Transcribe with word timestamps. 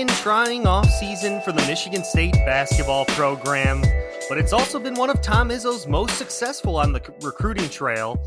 Long 0.00 0.08
and 0.08 0.18
trying 0.18 0.62
offseason 0.62 1.42
for 1.44 1.52
the 1.52 1.60
Michigan 1.66 2.02
State 2.04 2.32
basketball 2.46 3.04
program, 3.06 3.82
but 4.28 4.38
it's 4.38 4.52
also 4.52 4.78
been 4.78 4.94
one 4.94 5.10
of 5.10 5.20
Tom 5.20 5.50
Izzo's 5.50 5.86
most 5.86 6.16
successful 6.16 6.76
on 6.76 6.92
the 6.92 7.02
recruiting 7.22 7.68
trail. 7.68 8.18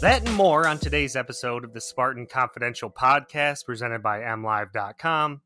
That 0.00 0.24
and 0.24 0.34
more 0.36 0.66
on 0.66 0.78
today's 0.78 1.16
episode 1.16 1.64
of 1.64 1.72
the 1.72 1.80
Spartan 1.80 2.26
Confidential 2.26 2.90
podcast 2.90 3.64
presented 3.64 4.02
by 4.02 4.20
MLive.com. 4.20 5.40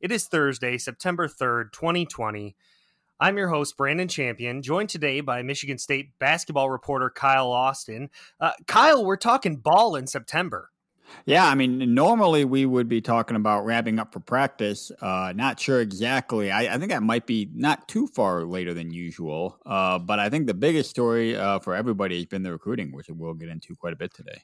It 0.00 0.12
is 0.12 0.26
Thursday, 0.26 0.78
September 0.78 1.28
3rd, 1.28 1.72
2020. 1.72 2.56
I'm 3.20 3.36
your 3.36 3.48
host, 3.48 3.76
Brandon 3.76 4.08
Champion, 4.08 4.62
joined 4.62 4.88
today 4.88 5.20
by 5.20 5.42
Michigan 5.42 5.78
State 5.78 6.18
basketball 6.18 6.70
reporter 6.70 7.10
Kyle 7.10 7.52
Austin. 7.52 8.08
Uh, 8.40 8.52
Kyle, 8.66 9.04
we're 9.04 9.16
talking 9.16 9.56
ball 9.56 9.94
in 9.94 10.06
September. 10.06 10.70
Yeah, 11.26 11.46
I 11.46 11.54
mean, 11.54 11.94
normally 11.94 12.44
we 12.44 12.66
would 12.66 12.88
be 12.88 13.00
talking 13.00 13.36
about 13.36 13.64
wrapping 13.64 13.98
up 13.98 14.12
for 14.12 14.20
practice. 14.20 14.90
Uh, 15.00 15.32
not 15.34 15.60
sure 15.60 15.80
exactly. 15.80 16.50
I, 16.50 16.74
I, 16.74 16.78
think 16.78 16.90
that 16.90 17.02
might 17.02 17.26
be 17.26 17.48
not 17.54 17.88
too 17.88 18.06
far 18.06 18.44
later 18.44 18.74
than 18.74 18.90
usual. 18.92 19.58
Uh, 19.64 19.98
but 19.98 20.18
I 20.18 20.28
think 20.28 20.46
the 20.46 20.54
biggest 20.54 20.90
story 20.90 21.36
uh, 21.36 21.58
for 21.60 21.74
everybody 21.74 22.16
has 22.16 22.26
been 22.26 22.42
the 22.42 22.52
recruiting, 22.52 22.92
which 22.92 23.08
we'll 23.08 23.34
get 23.34 23.48
into 23.48 23.74
quite 23.76 23.92
a 23.92 23.96
bit 23.96 24.12
today. 24.12 24.42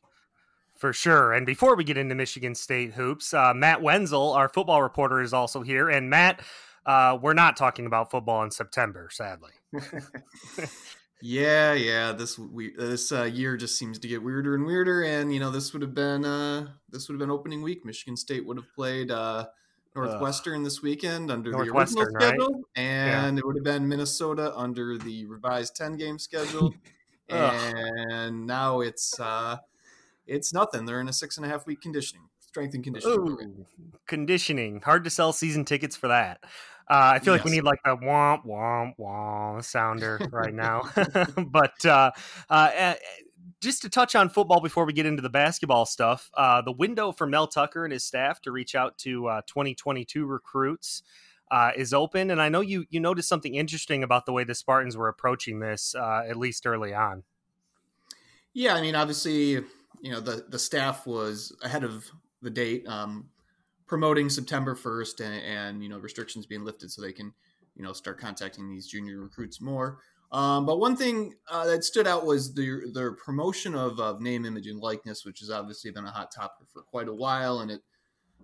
For 0.76 0.92
sure. 0.92 1.32
And 1.32 1.44
before 1.44 1.74
we 1.74 1.82
get 1.82 1.96
into 1.96 2.14
Michigan 2.14 2.54
State 2.54 2.92
hoops, 2.92 3.34
uh, 3.34 3.52
Matt 3.52 3.82
Wenzel, 3.82 4.32
our 4.32 4.48
football 4.48 4.80
reporter, 4.80 5.20
is 5.20 5.32
also 5.32 5.62
here. 5.62 5.88
And 5.88 6.08
Matt, 6.08 6.40
uh, 6.86 7.18
we're 7.20 7.34
not 7.34 7.56
talking 7.56 7.86
about 7.86 8.12
football 8.12 8.44
in 8.44 8.52
September, 8.52 9.08
sadly. 9.10 9.50
Yeah, 11.20 11.72
yeah. 11.72 12.12
This 12.12 12.38
we 12.38 12.74
this 12.76 13.10
uh, 13.10 13.24
year 13.24 13.56
just 13.56 13.76
seems 13.76 13.98
to 13.98 14.08
get 14.08 14.22
weirder 14.22 14.54
and 14.54 14.64
weirder, 14.64 15.02
and 15.02 15.32
you 15.32 15.40
know 15.40 15.50
this 15.50 15.72
would 15.72 15.82
have 15.82 15.94
been 15.94 16.24
uh, 16.24 16.68
this 16.90 17.08
would 17.08 17.14
have 17.14 17.18
been 17.18 17.30
opening 17.30 17.62
week. 17.62 17.84
Michigan 17.84 18.16
State 18.16 18.46
would 18.46 18.56
have 18.56 18.72
played 18.72 19.10
uh, 19.10 19.46
Northwestern 19.96 20.62
this 20.62 20.80
weekend 20.80 21.30
under 21.30 21.50
the 21.50 21.58
original 21.58 22.06
schedule, 22.06 22.52
right? 22.52 22.64
and 22.76 23.36
yeah. 23.36 23.40
it 23.40 23.46
would 23.46 23.56
have 23.56 23.64
been 23.64 23.88
Minnesota 23.88 24.54
under 24.54 24.96
the 24.96 25.26
revised 25.26 25.74
ten 25.74 25.96
game 25.96 26.20
schedule, 26.20 26.72
and 27.28 28.46
now 28.46 28.80
it's 28.80 29.18
uh, 29.18 29.56
it's 30.26 30.52
nothing. 30.52 30.86
They're 30.86 31.00
in 31.00 31.08
a 31.08 31.12
six 31.12 31.36
and 31.36 31.44
a 31.44 31.48
half 31.48 31.66
week 31.66 31.80
conditioning 31.80 32.28
strength 32.48 32.74
and 32.74 32.82
conditioning. 32.82 33.18
Ooh, 33.18 33.66
conditioning. 34.06 34.80
Hard 34.80 35.04
to 35.04 35.10
sell 35.10 35.32
season 35.32 35.64
tickets 35.64 35.96
for 35.96 36.08
that. 36.08 36.42
Uh, 36.90 37.12
I 37.14 37.18
feel 37.18 37.34
yes. 37.34 37.40
like 37.40 37.44
we 37.44 37.50
need 37.50 37.64
like 37.64 37.80
a 37.84 37.96
womp 37.96 38.46
womp 38.46 38.94
womp 38.98 39.62
sounder 39.64 40.18
right 40.32 40.54
now. 40.54 40.88
but 41.50 41.84
uh, 41.84 42.10
uh, 42.48 42.70
eh, 42.74 42.94
just 43.60 43.82
to 43.82 43.90
touch 43.90 44.14
on 44.14 44.30
football 44.30 44.60
before 44.60 44.86
we 44.86 44.92
get 44.92 45.04
into 45.04 45.20
the 45.20 45.28
basketball 45.28 45.84
stuff, 45.84 46.30
uh, 46.34 46.62
the 46.62 46.72
window 46.72 47.12
for 47.12 47.26
Mel 47.26 47.46
Tucker 47.46 47.84
and 47.84 47.92
his 47.92 48.04
staff 48.04 48.40
to 48.42 48.52
reach 48.52 48.74
out 48.74 48.96
to 48.98 49.42
2022 49.46 50.22
uh, 50.22 50.26
recruits 50.26 51.02
uh, 51.50 51.72
is 51.76 51.92
open, 51.92 52.30
and 52.30 52.40
I 52.40 52.48
know 52.48 52.60
you 52.60 52.86
you 52.88 53.00
noticed 53.00 53.28
something 53.28 53.54
interesting 53.54 54.02
about 54.02 54.24
the 54.24 54.32
way 54.32 54.44
the 54.44 54.54
Spartans 54.54 54.96
were 54.96 55.08
approaching 55.08 55.60
this, 55.60 55.94
at 55.94 56.36
least 56.36 56.66
early 56.66 56.94
on. 56.94 57.22
Yeah, 58.54 58.74
I 58.74 58.80
mean, 58.80 58.94
obviously, 58.94 59.50
you 60.00 60.10
know 60.10 60.20
the 60.20 60.46
the 60.48 60.58
staff 60.58 61.06
was 61.06 61.54
ahead 61.62 61.84
of 61.84 62.10
the 62.40 62.50
date. 62.50 62.86
Um, 62.86 63.28
promoting 63.88 64.28
September 64.28 64.74
1st 64.74 65.24
and, 65.24 65.42
and, 65.44 65.82
you 65.82 65.88
know 65.88 65.98
restrictions 65.98 66.46
being 66.46 66.64
lifted 66.64 66.90
so 66.90 67.02
they 67.02 67.12
can 67.12 67.32
you 67.74 67.82
know 67.82 67.92
start 67.92 68.20
contacting 68.20 68.68
these 68.68 68.86
junior 68.86 69.20
recruits 69.20 69.60
more. 69.60 69.98
Um, 70.30 70.66
but 70.66 70.78
one 70.78 70.94
thing 70.94 71.34
uh, 71.50 71.66
that 71.66 71.84
stood 71.84 72.06
out 72.06 72.26
was 72.26 72.54
the 72.54 72.90
the 72.92 73.16
promotion 73.24 73.74
of, 73.74 73.98
of 73.98 74.20
name, 74.20 74.44
image, 74.44 74.66
and 74.66 74.80
likeness, 74.80 75.24
which 75.24 75.40
has 75.40 75.50
obviously 75.50 75.90
been 75.90 76.04
a 76.04 76.10
hot 76.10 76.30
topic 76.30 76.68
for 76.72 76.82
quite 76.82 77.08
a 77.08 77.14
while, 77.14 77.60
and 77.60 77.70
it 77.70 77.80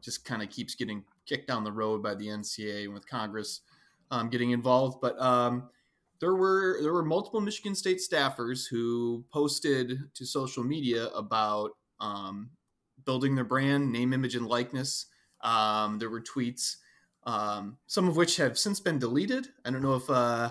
just 0.00 0.24
kind 0.24 0.42
of 0.42 0.50
keeps 0.50 0.74
getting 0.74 1.04
kicked 1.26 1.48
down 1.48 1.64
the 1.64 1.72
road 1.72 2.02
by 2.02 2.14
the 2.14 2.26
NCAA 2.26 2.84
and 2.84 2.94
with 2.94 3.08
Congress 3.08 3.60
um, 4.10 4.30
getting 4.30 4.50
involved. 4.50 4.98
But 5.00 5.20
um, 5.20 5.68
there 6.20 6.34
were 6.34 6.78
there 6.80 6.92
were 6.92 7.04
multiple 7.04 7.40
Michigan 7.40 7.74
State 7.74 7.98
staffers 7.98 8.62
who 8.70 9.24
posted 9.32 9.98
to 10.14 10.24
social 10.24 10.64
media 10.64 11.08
about 11.08 11.72
um, 12.00 12.50
building 13.04 13.34
their 13.34 13.44
brand, 13.44 13.92
name, 13.92 14.12
image, 14.12 14.36
and 14.36 14.46
likeness. 14.46 15.06
Um, 15.44 15.98
there 15.98 16.10
were 16.10 16.22
tweets, 16.22 16.76
um, 17.24 17.76
some 17.86 18.08
of 18.08 18.16
which 18.16 18.36
have 18.38 18.58
since 18.58 18.80
been 18.80 18.98
deleted. 18.98 19.46
I 19.64 19.70
don't 19.70 19.82
know 19.82 19.94
if 19.94 20.08
uh, 20.08 20.50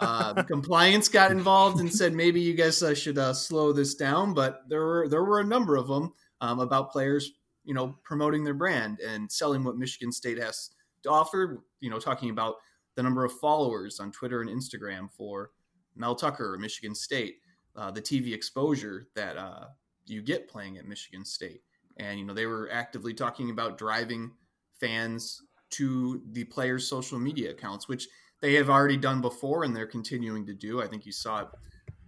uh, 0.00 0.42
compliance 0.42 1.08
got 1.08 1.30
involved 1.30 1.80
and 1.80 1.92
said 1.92 2.12
maybe 2.12 2.40
you 2.40 2.54
guys 2.54 2.82
uh, 2.82 2.94
should 2.94 3.18
uh, 3.18 3.32
slow 3.32 3.72
this 3.72 3.94
down, 3.94 4.34
but 4.34 4.62
there 4.68 4.84
were 4.84 5.08
there 5.08 5.24
were 5.24 5.40
a 5.40 5.44
number 5.44 5.76
of 5.76 5.86
them 5.88 6.12
um, 6.40 6.60
about 6.60 6.92
players, 6.92 7.32
you 7.64 7.72
know, 7.72 7.96
promoting 8.02 8.44
their 8.44 8.54
brand 8.54 9.00
and 9.00 9.30
selling 9.30 9.64
what 9.64 9.76
Michigan 9.76 10.12
State 10.12 10.38
has 10.38 10.70
to 11.04 11.10
offer. 11.10 11.62
You 11.80 11.90
know, 11.90 11.98
talking 11.98 12.30
about 12.30 12.56
the 12.96 13.02
number 13.02 13.24
of 13.24 13.32
followers 13.32 14.00
on 14.00 14.10
Twitter 14.10 14.40
and 14.40 14.50
Instagram 14.50 15.10
for 15.10 15.50
Mel 15.94 16.14
Tucker 16.14 16.58
Michigan 16.60 16.94
State, 16.94 17.36
uh, 17.76 17.90
the 17.90 18.02
TV 18.02 18.34
exposure 18.34 19.08
that 19.14 19.36
uh, 19.36 19.66
you 20.06 20.20
get 20.20 20.48
playing 20.48 20.78
at 20.78 20.86
Michigan 20.86 21.24
State 21.24 21.62
and 21.96 22.18
you 22.18 22.24
know 22.24 22.34
they 22.34 22.46
were 22.46 22.68
actively 22.72 23.14
talking 23.14 23.50
about 23.50 23.78
driving 23.78 24.32
fans 24.80 25.42
to 25.70 26.22
the 26.32 26.44
players' 26.44 26.88
social 26.88 27.18
media 27.18 27.50
accounts, 27.50 27.88
which 27.88 28.08
they 28.40 28.54
have 28.54 28.70
already 28.70 28.96
done 28.96 29.20
before 29.20 29.64
and 29.64 29.74
they're 29.74 29.86
continuing 29.86 30.46
to 30.46 30.54
do. 30.54 30.82
I 30.82 30.86
think 30.86 31.06
you 31.06 31.12
saw 31.12 31.42
it 31.42 31.48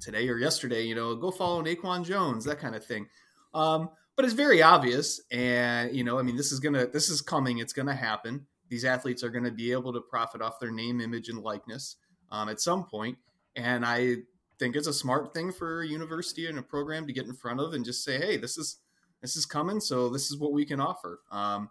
today 0.01 0.29
or 0.29 0.39
yesterday. 0.39 0.83
You 0.83 0.95
know, 0.95 1.17
go 1.17 1.31
follow 1.31 1.63
Naquan 1.63 2.05
Jones, 2.05 2.45
that 2.45 2.59
kind 2.59 2.75
of 2.75 2.85
thing. 2.85 3.09
Um, 3.55 3.91
but 4.15 4.25
it's 4.25 4.35
very 4.35 4.63
obvious, 4.63 5.21
and 5.31 5.95
you 5.95 6.05
know, 6.05 6.19
I 6.19 6.23
mean, 6.23 6.37
this 6.37 6.51
is 6.53 6.61
gonna, 6.61 6.87
this 6.87 7.09
is 7.09 7.21
coming. 7.21 7.59
It's 7.59 7.73
gonna 7.73 7.95
happen. 7.95 8.47
These 8.69 8.85
athletes 8.85 9.23
are 9.23 9.31
to 9.31 9.51
be 9.51 9.73
able 9.73 9.93
to 9.93 10.01
profit 10.01 10.43
off 10.43 10.61
their 10.61 10.71
name, 10.71 11.01
image, 11.01 11.29
and 11.29 11.39
likeness 11.39 11.97
um, 12.31 12.49
at 12.49 12.61
some 12.61 12.85
point, 12.85 13.17
and 13.57 13.87
I 13.87 14.17
think 14.59 14.75
it's 14.75 14.89
a 14.89 14.93
smart 14.93 15.33
thing 15.33 15.53
for 15.53 15.83
a 15.83 15.87
university 15.87 16.47
and 16.47 16.59
a 16.59 16.63
program 16.63 17.07
to 17.07 17.13
get 17.13 17.27
in 17.27 17.33
front 17.33 17.61
of 17.61 17.73
and 17.73 17.85
just 17.85 18.05
say, 18.05 18.19
hey, 18.19 18.37
this 18.37 18.59
is 18.59 18.79
this 19.21 19.37
is 19.37 19.47
coming, 19.47 19.81
so 19.81 20.09
this 20.09 20.31
is 20.31 20.39
what 20.39 20.53
we 20.53 20.65
can 20.65 20.81
offer. 20.81 21.21
Um, 21.31 21.71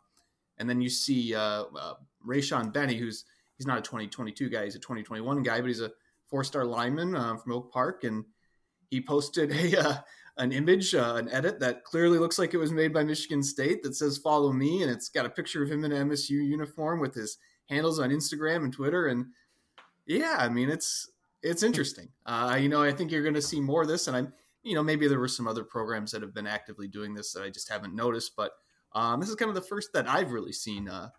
and 0.57 0.69
then 0.69 0.81
you 0.81 0.89
see 0.89 1.35
uh, 1.35 1.65
uh, 1.79 1.93
Rayshaun 2.25 2.73
Benny, 2.73 2.95
who's 2.95 3.25
he's 3.57 3.67
not 3.67 3.77
a 3.77 3.81
2022 3.81 4.49
guy, 4.49 4.65
he's 4.65 4.75
a 4.75 4.79
2021 4.79 5.43
guy, 5.43 5.61
but 5.61 5.67
he's 5.67 5.81
a 5.81 5.91
four-star 6.27 6.65
lineman 6.65 7.15
uh, 7.15 7.37
from 7.37 7.53
Oak 7.53 7.71
Park, 7.71 8.03
and 8.03 8.25
he 8.89 9.01
posted 9.01 9.51
a 9.73 9.79
uh, 9.79 9.97
an 10.37 10.51
image, 10.51 10.93
uh, 10.93 11.15
an 11.15 11.29
edit 11.29 11.59
that 11.59 11.83
clearly 11.83 12.19
looks 12.19 12.37
like 12.37 12.53
it 12.53 12.57
was 12.57 12.71
made 12.71 12.93
by 12.93 13.03
Michigan 13.03 13.41
State 13.41 13.83
that 13.83 13.95
says 13.95 14.17
"Follow 14.17 14.51
me," 14.51 14.83
and 14.83 14.91
it's 14.91 15.09
got 15.09 15.25
a 15.25 15.29
picture 15.29 15.63
of 15.63 15.71
him 15.71 15.83
in 15.83 15.91
an 15.91 16.09
MSU 16.09 16.31
uniform 16.31 16.99
with 16.99 17.15
his 17.15 17.37
handles 17.69 17.99
on 17.99 18.09
Instagram 18.09 18.63
and 18.63 18.73
Twitter, 18.73 19.07
and 19.07 19.27
yeah, 20.05 20.37
I 20.39 20.49
mean 20.49 20.69
it's 20.69 21.09
it's 21.43 21.63
interesting. 21.63 22.09
Uh, 22.25 22.57
you 22.59 22.69
know, 22.69 22.83
I 22.83 22.91
think 22.91 23.11
you're 23.11 23.23
going 23.23 23.33
to 23.35 23.41
see 23.41 23.59
more 23.59 23.81
of 23.81 23.87
this, 23.87 24.07
and 24.07 24.17
I'm 24.17 24.33
you 24.67 24.75
know, 24.75 24.83
maybe 24.83 25.07
there 25.07 25.19
were 25.19 25.27
some 25.27 25.47
other 25.47 25.63
programs 25.63 26.11
that 26.11 26.21
have 26.21 26.33
been 26.33 26.47
actively 26.47 26.87
doing 26.87 27.13
this 27.13 27.31
that 27.33 27.43
I 27.43 27.49
just 27.49 27.69
haven't 27.69 27.95
noticed, 27.95 28.35
but 28.35 28.51
um, 28.93 29.19
this 29.19 29.29
is 29.29 29.35
kind 29.35 29.49
of 29.49 29.55
the 29.55 29.61
first 29.61 29.93
that 29.93 30.07
I've 30.07 30.31
really 30.31 30.51
seen 30.51 30.89
uh, 30.89 31.09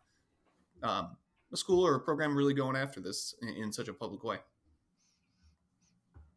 um, 0.83 1.17
a 1.53 1.57
school 1.57 1.87
or 1.87 1.95
a 1.95 2.01
program 2.01 2.37
really 2.37 2.55
going 2.55 2.77
after 2.77 3.01
this 3.01 3.35
in, 3.41 3.49
in 3.49 3.73
such 3.73 3.89
a 3.89 3.93
public 3.95 4.23
way. 4.23 4.39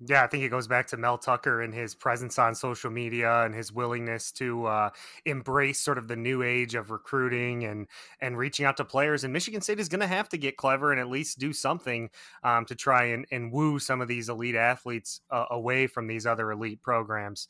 Yeah, 0.03 0.23
I 0.23 0.27
think 0.27 0.43
it 0.43 0.49
goes 0.49 0.67
back 0.67 0.87
to 0.87 0.97
Mel 0.97 1.19
Tucker 1.19 1.61
and 1.61 1.71
his 1.71 1.93
presence 1.93 2.39
on 2.39 2.55
social 2.55 2.89
media 2.89 3.43
and 3.43 3.53
his 3.53 3.71
willingness 3.71 4.31
to 4.33 4.65
uh, 4.65 4.89
embrace 5.25 5.79
sort 5.79 5.99
of 5.99 6.07
the 6.07 6.15
new 6.15 6.41
age 6.41 6.73
of 6.73 6.89
recruiting 6.89 7.65
and 7.65 7.87
and 8.19 8.35
reaching 8.35 8.65
out 8.65 8.77
to 8.77 8.85
players. 8.85 9.23
And 9.23 9.31
Michigan 9.31 9.61
State 9.61 9.79
is 9.79 9.89
going 9.89 9.99
to 9.99 10.07
have 10.07 10.27
to 10.29 10.39
get 10.39 10.57
clever 10.57 10.91
and 10.91 10.99
at 10.99 11.07
least 11.07 11.37
do 11.37 11.53
something 11.53 12.09
um, 12.43 12.65
to 12.65 12.73
try 12.73 13.05
and, 13.05 13.27
and 13.31 13.51
woo 13.51 13.77
some 13.77 14.01
of 14.01 14.07
these 14.07 14.27
elite 14.27 14.55
athletes 14.55 15.21
uh, 15.29 15.45
away 15.51 15.85
from 15.85 16.07
these 16.07 16.25
other 16.25 16.51
elite 16.51 16.81
programs. 16.81 17.47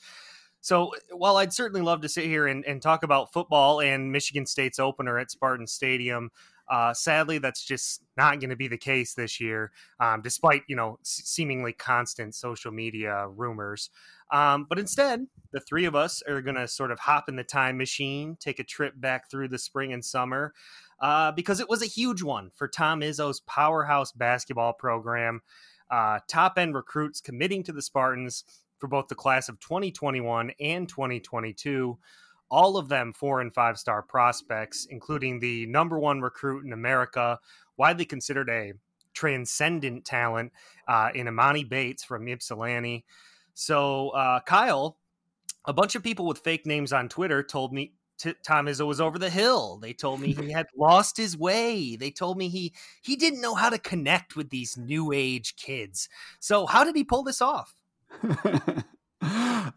So 0.60 0.92
while 1.10 1.38
I'd 1.38 1.54
certainly 1.54 1.82
love 1.82 2.02
to 2.02 2.10
sit 2.10 2.26
here 2.26 2.48
and, 2.48 2.64
and 2.66 2.82
talk 2.82 3.04
about 3.04 3.34
football 3.34 3.82
and 3.82 4.12
Michigan 4.12 4.46
State's 4.46 4.78
opener 4.78 5.18
at 5.18 5.32
Spartan 5.32 5.68
Stadium, 5.68 6.30
uh, 6.72 6.94
sadly, 6.94 7.38
that's 7.38 7.66
just 7.66 8.02
not 8.16 8.40
going 8.40 8.50
to 8.50 8.56
be 8.56 8.70
the 8.70 8.78
case 8.78 9.14
this 9.14 9.42
year, 9.42 9.72
um, 10.00 10.22
despite 10.22 10.64
you 10.70 10.76
know 10.76 10.98
seemingly 11.04 11.74
constant 11.74 12.34
social 12.34 12.72
media 12.72 13.28
rumors. 13.28 13.90
Um, 14.32 14.66
but 14.70 14.80
instead, 14.80 15.28
the 15.52 15.60
three 15.60 15.84
of 15.84 15.96
us 15.96 16.24
are 16.26 16.42
going 16.42 16.56
to 16.56 16.70
sort 16.70 16.92
of 16.92 17.00
hop 17.00 17.28
in 17.28 17.36
the 17.36 17.44
time 17.44 17.78
machine, 17.78 18.38
take 18.40 18.60
a 18.60 18.64
trip 18.64 18.94
back 18.96 19.30
through 19.30 19.50
the 19.50 19.60
spring 19.60 19.92
and 19.92 20.04
summer, 20.04 20.54
uh, 21.02 21.34
because 21.34 21.60
it 21.60 21.68
was 21.68 21.84
a 21.84 21.88
huge 21.88 22.24
one 22.24 22.52
for 22.56 22.70
Tom 22.70 23.02
Izzo's 23.02 23.42
powerhouse 23.42 24.14
basketball 24.14 24.72
program. 24.72 25.42
Uh, 25.90 26.20
top 26.30 26.58
end 26.58 26.74
recruits 26.74 27.20
committing 27.20 27.64
to 27.64 27.74
the 27.74 27.82
Spartans 27.82 28.46
for 28.80 28.88
both 28.88 29.10
the 29.10 29.16
class 29.16 29.50
of 29.50 29.60
2021 29.60 30.54
and 30.62 30.88
2022 30.88 31.98
all 32.52 32.78
of 32.78 32.90
them 32.90 33.14
four 33.14 33.42
and 33.42 33.54
five 33.54 33.80
star 33.80 34.04
prospects, 34.04 34.86
including 34.90 35.40
the 35.40 35.66
number 35.68 35.98
one 35.98 36.22
recruit 36.22 36.66
in 36.66 36.74
America, 36.74 37.40
widely 37.78 38.06
considered 38.06 38.50
a 38.50 38.74
transcendent 39.14 40.06
talent 40.06 40.52
uh, 40.88 41.10
in 41.16 41.28
Emoni 41.28 41.68
Bates 41.68 42.04
from 42.04 42.28
Ypsilanti. 42.28 43.06
So, 43.54 44.10
uh, 44.10 44.42
Kyle, 44.42 44.98
a 45.66 45.74
bunch 45.74 45.96
of 45.96 46.04
people 46.04 46.26
with 46.26 46.40
fake 46.40 46.66
names 46.66 46.94
on 46.94 47.10
Twitter 47.10 47.42
told 47.42 47.74
me 47.74 47.94
t- 48.18 48.34
Tom 48.44 48.66
Izzo 48.68 48.86
was 48.86 49.02
over 49.02 49.18
the 49.18 49.30
hill. 49.30 49.78
They 49.78 49.94
told 49.94 50.22
me 50.22 50.34
he 50.34 50.52
had 50.52 50.68
lost 50.78 51.18
his 51.18 51.38
way. 51.38 51.96
They 51.96 52.12
told 52.12 52.38
me 52.38 52.50
he 52.50 52.74
he 53.02 53.16
didn't 53.16 53.42
know 53.42 53.56
how 53.56 53.70
to 53.70 53.78
connect 53.78 54.36
with 54.36 54.50
these 54.50 54.78
new 54.78 55.12
age 55.12 55.56
kids. 55.56 56.10
So, 56.40 56.66
how 56.66 56.84
did 56.84 56.96
he 56.96 57.04
pull 57.04 57.24
this 57.24 57.42
off? 57.42 57.76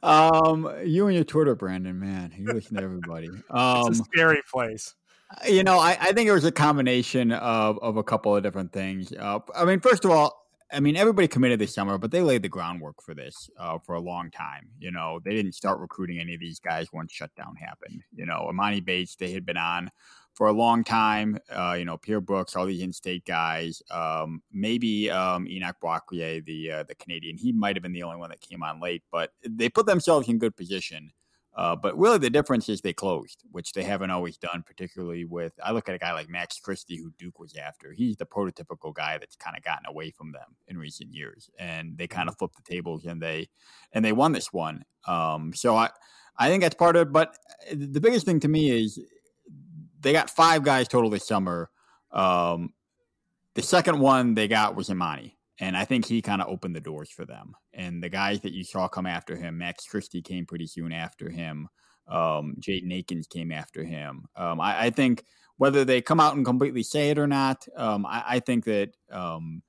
um, 0.05 0.71
you 0.85 1.06
and 1.06 1.15
your 1.15 1.25
Twitter, 1.25 1.55
Brandon, 1.55 1.99
man, 1.99 2.33
you 2.37 2.53
listen 2.53 2.77
to 2.77 2.83
everybody. 2.83 3.29
Um, 3.51 3.89
it's 3.89 4.01
a 4.01 4.05
scary 4.05 4.43
place. 4.53 4.95
Uh, 5.31 5.49
you 5.49 5.65
know, 5.65 5.79
I, 5.79 5.97
I 6.01 6.12
think 6.12 6.29
it 6.29 6.33
was 6.33 6.45
a 6.45 6.53
combination 6.53 7.33
of 7.33 7.79
of 7.79 7.97
a 7.97 8.03
couple 8.03 8.37
of 8.37 8.43
different 8.43 8.73
things. 8.73 9.12
Uh, 9.12 9.41
I 9.56 9.65
mean, 9.65 9.81
first 9.81 10.05
of 10.05 10.11
all, 10.11 10.45
I 10.71 10.81
mean, 10.81 10.97
everybody 10.97 11.27
committed 11.27 11.59
this 11.59 11.75
summer, 11.75 11.97
but 11.97 12.11
they 12.11 12.21
laid 12.21 12.43
the 12.43 12.49
groundwork 12.49 13.03
for 13.03 13.15
this 13.15 13.49
uh, 13.59 13.79
for 13.79 13.95
a 13.95 14.01
long 14.01 14.31
time. 14.31 14.69
You 14.79 14.91
know, 14.91 15.21
they 15.25 15.35
didn't 15.35 15.55
start 15.55 15.81
recruiting 15.81 16.21
any 16.21 16.35
of 16.35 16.41
these 16.41 16.59
guys 16.59 16.93
once 16.93 17.12
shutdown 17.12 17.55
happened. 17.56 18.03
You 18.15 18.27
know, 18.27 18.51
Emoni 18.53 18.85
Bates, 18.85 19.17
they 19.17 19.33
had 19.33 19.47
been 19.47 19.56
on 19.56 19.91
for 20.34 20.48
a 20.48 20.52
long 20.52 20.84
time. 20.84 21.38
Uh, 21.50 21.76
you 21.78 21.84
know, 21.84 21.96
Pierre 21.96 22.20
Brooks, 22.20 22.56
all 22.56 22.66
these 22.66 22.82
in-state 22.82 23.25
guys. 23.25 23.82
Um, 23.90 24.42
maybe 24.52 25.10
um, 25.10 25.46
Enoch 25.48 25.76
Boakye, 25.82 26.44
the 26.44 26.70
uh, 26.70 26.82
the 26.82 26.94
Canadian, 26.96 27.36
he 27.36 27.52
might 27.52 27.76
have 27.76 27.82
been 27.82 27.92
the 27.92 28.02
only 28.02 28.19
one 28.19 28.31
that 28.31 28.40
came 28.40 28.62
on 28.62 28.81
late, 28.81 29.02
but 29.10 29.32
they 29.48 29.69
put 29.69 29.86
themselves 29.86 30.28
in 30.28 30.38
good 30.38 30.56
position. 30.56 31.10
Uh, 31.56 31.76
but 31.76 31.96
really, 31.96 32.19
the 32.19 32.31
difference 32.31 32.69
is 32.69 32.81
they 32.81 32.92
closed, 32.92 33.44
which 33.52 33.72
they 33.75 33.84
haven't 33.84 34.10
always 34.10 34.36
done. 34.36 34.64
Particularly 34.66 35.25
with, 35.25 35.52
I 35.62 35.70
look 35.70 35.88
at 35.88 35.94
a 35.94 35.98
guy 35.98 36.12
like 36.12 36.28
Max 36.28 36.58
Christie, 36.58 36.96
who 36.96 37.12
Duke 37.16 37.38
was 37.38 37.54
after. 37.54 37.92
He's 37.92 38.16
the 38.16 38.26
prototypical 38.26 38.92
guy 38.92 39.19
that's 39.19 39.36
kind 39.36 39.56
of 39.56 39.62
gotten 39.62 39.86
away 39.86 40.10
from 40.10 40.32
them 40.32 40.56
in 40.66 40.76
recent 40.76 41.14
years, 41.14 41.48
and 41.58 41.96
they 41.96 42.08
kind 42.08 42.28
of 42.28 42.34
mm-hmm. 42.34 42.38
flipped 42.40 42.56
the 42.56 42.75
tables 42.75 43.04
and 43.04 43.22
they 43.22 43.48
and 43.92 44.04
they 44.04 44.12
won 44.12 44.32
this 44.32 44.52
one. 44.52 44.84
Um, 45.06 45.52
so 45.54 45.76
I, 45.76 45.90
I 46.36 46.48
think 46.48 46.62
that's 46.62 46.75
part 46.75 46.96
of 46.96 47.02
it. 47.02 47.12
But 47.12 47.38
uh, 47.70 47.76
the 47.76 48.00
biggest 48.00 48.26
thing 48.26 48.40
to 48.40 48.48
me 48.48 48.70
is 48.70 48.98
they 50.05 50.12
got 50.12 50.31
five 50.31 50.62
guys 50.62 50.87
total 50.87 51.11
this 51.11 51.27
summer. 51.27 51.71
Um, 52.12 52.73
the 53.55 53.62
second 53.62 53.99
one 53.99 54.35
they 54.35 54.47
got 54.47 54.77
was 54.77 54.89
Emoni, 54.89 55.33
And 55.59 55.77
I 55.77 55.85
think 55.85 56.05
he 56.05 56.23
kind 56.23 56.43
of 56.43 56.49
opened 56.49 56.77
the 56.77 56.81
doors 56.81 57.11
for 57.11 57.25
them. 57.25 57.55
And 57.73 58.03
the 58.03 58.09
guys 58.09 58.41
that 58.43 58.53
you 58.53 58.62
saw 58.62 58.87
come 58.87 59.06
after 59.06 59.35
him, 59.35 59.59
Max 59.59 59.87
Christie 59.87 60.23
came 60.23 60.47
pretty 60.47 60.67
soon 60.67 60.93
after 60.93 61.31
him. 61.31 61.69
Um, 62.06 62.56
Jaden 62.61 62.93
Akins 62.97 63.27
came 63.27 63.51
after 63.51 63.83
him. 63.83 64.27
Um, 64.37 64.61
I, 64.61 64.85
I, 64.85 64.91
think 64.91 65.25
whether 65.56 65.87
they 65.87 66.03
come 66.03 66.21
out 66.21 66.37
and 66.37 66.45
completely 66.45 66.83
say 66.83 67.09
it 67.09 67.19
or 67.19 67.27
not, 67.27 67.67
um, 67.77 68.05
I, 68.05 68.25
I, 68.27 68.41
think 68.41 68.65
that 68.67 68.91
um, 69.11 69.62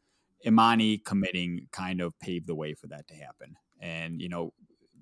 Emoni 0.46 1.02
committing 1.06 1.68
kind 1.72 2.02
of 2.02 2.18
paved 2.20 2.48
the 2.48 2.56
way 2.56 2.74
for 2.74 2.88
that 2.88 3.08
to 3.08 3.14
happen. 3.14 3.56
And, 3.80 4.22
you 4.22 4.28
know, 4.28 4.52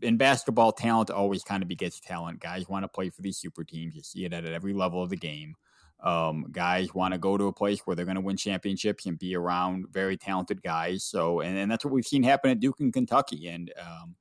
in 0.03 0.17
basketball, 0.17 0.71
talent 0.71 1.09
always 1.09 1.43
kind 1.43 1.63
of 1.63 1.69
begets 1.69 1.99
talent. 1.99 2.39
Guys 2.39 2.69
want 2.69 2.83
to 2.83 2.87
play 2.87 3.09
for 3.09 3.21
these 3.21 3.37
super 3.37 3.63
teams. 3.63 3.95
You 3.95 4.03
see 4.03 4.25
it 4.25 4.33
at 4.33 4.45
every 4.45 4.73
level 4.73 5.01
of 5.01 5.09
the 5.09 5.17
game. 5.17 5.55
Um, 6.01 6.47
guys 6.51 6.93
want 6.93 7.13
to 7.13 7.17
go 7.17 7.37
to 7.37 7.47
a 7.47 7.53
place 7.53 7.79
where 7.81 7.95
they're 7.95 8.05
going 8.05 8.15
to 8.15 8.21
win 8.21 8.37
championships 8.37 9.05
and 9.05 9.17
be 9.17 9.35
around 9.35 9.87
very 9.91 10.17
talented 10.17 10.61
guys. 10.61 11.03
So, 11.03 11.39
and, 11.39 11.57
and 11.57 11.71
that's 11.71 11.85
what 11.85 11.93
we've 11.93 12.05
seen 12.05 12.23
happen 12.23 12.51
at 12.51 12.59
Duke 12.59 12.81
and 12.81 12.91
Kentucky. 12.91 13.47
And 13.47 13.73
um, 13.79 14.15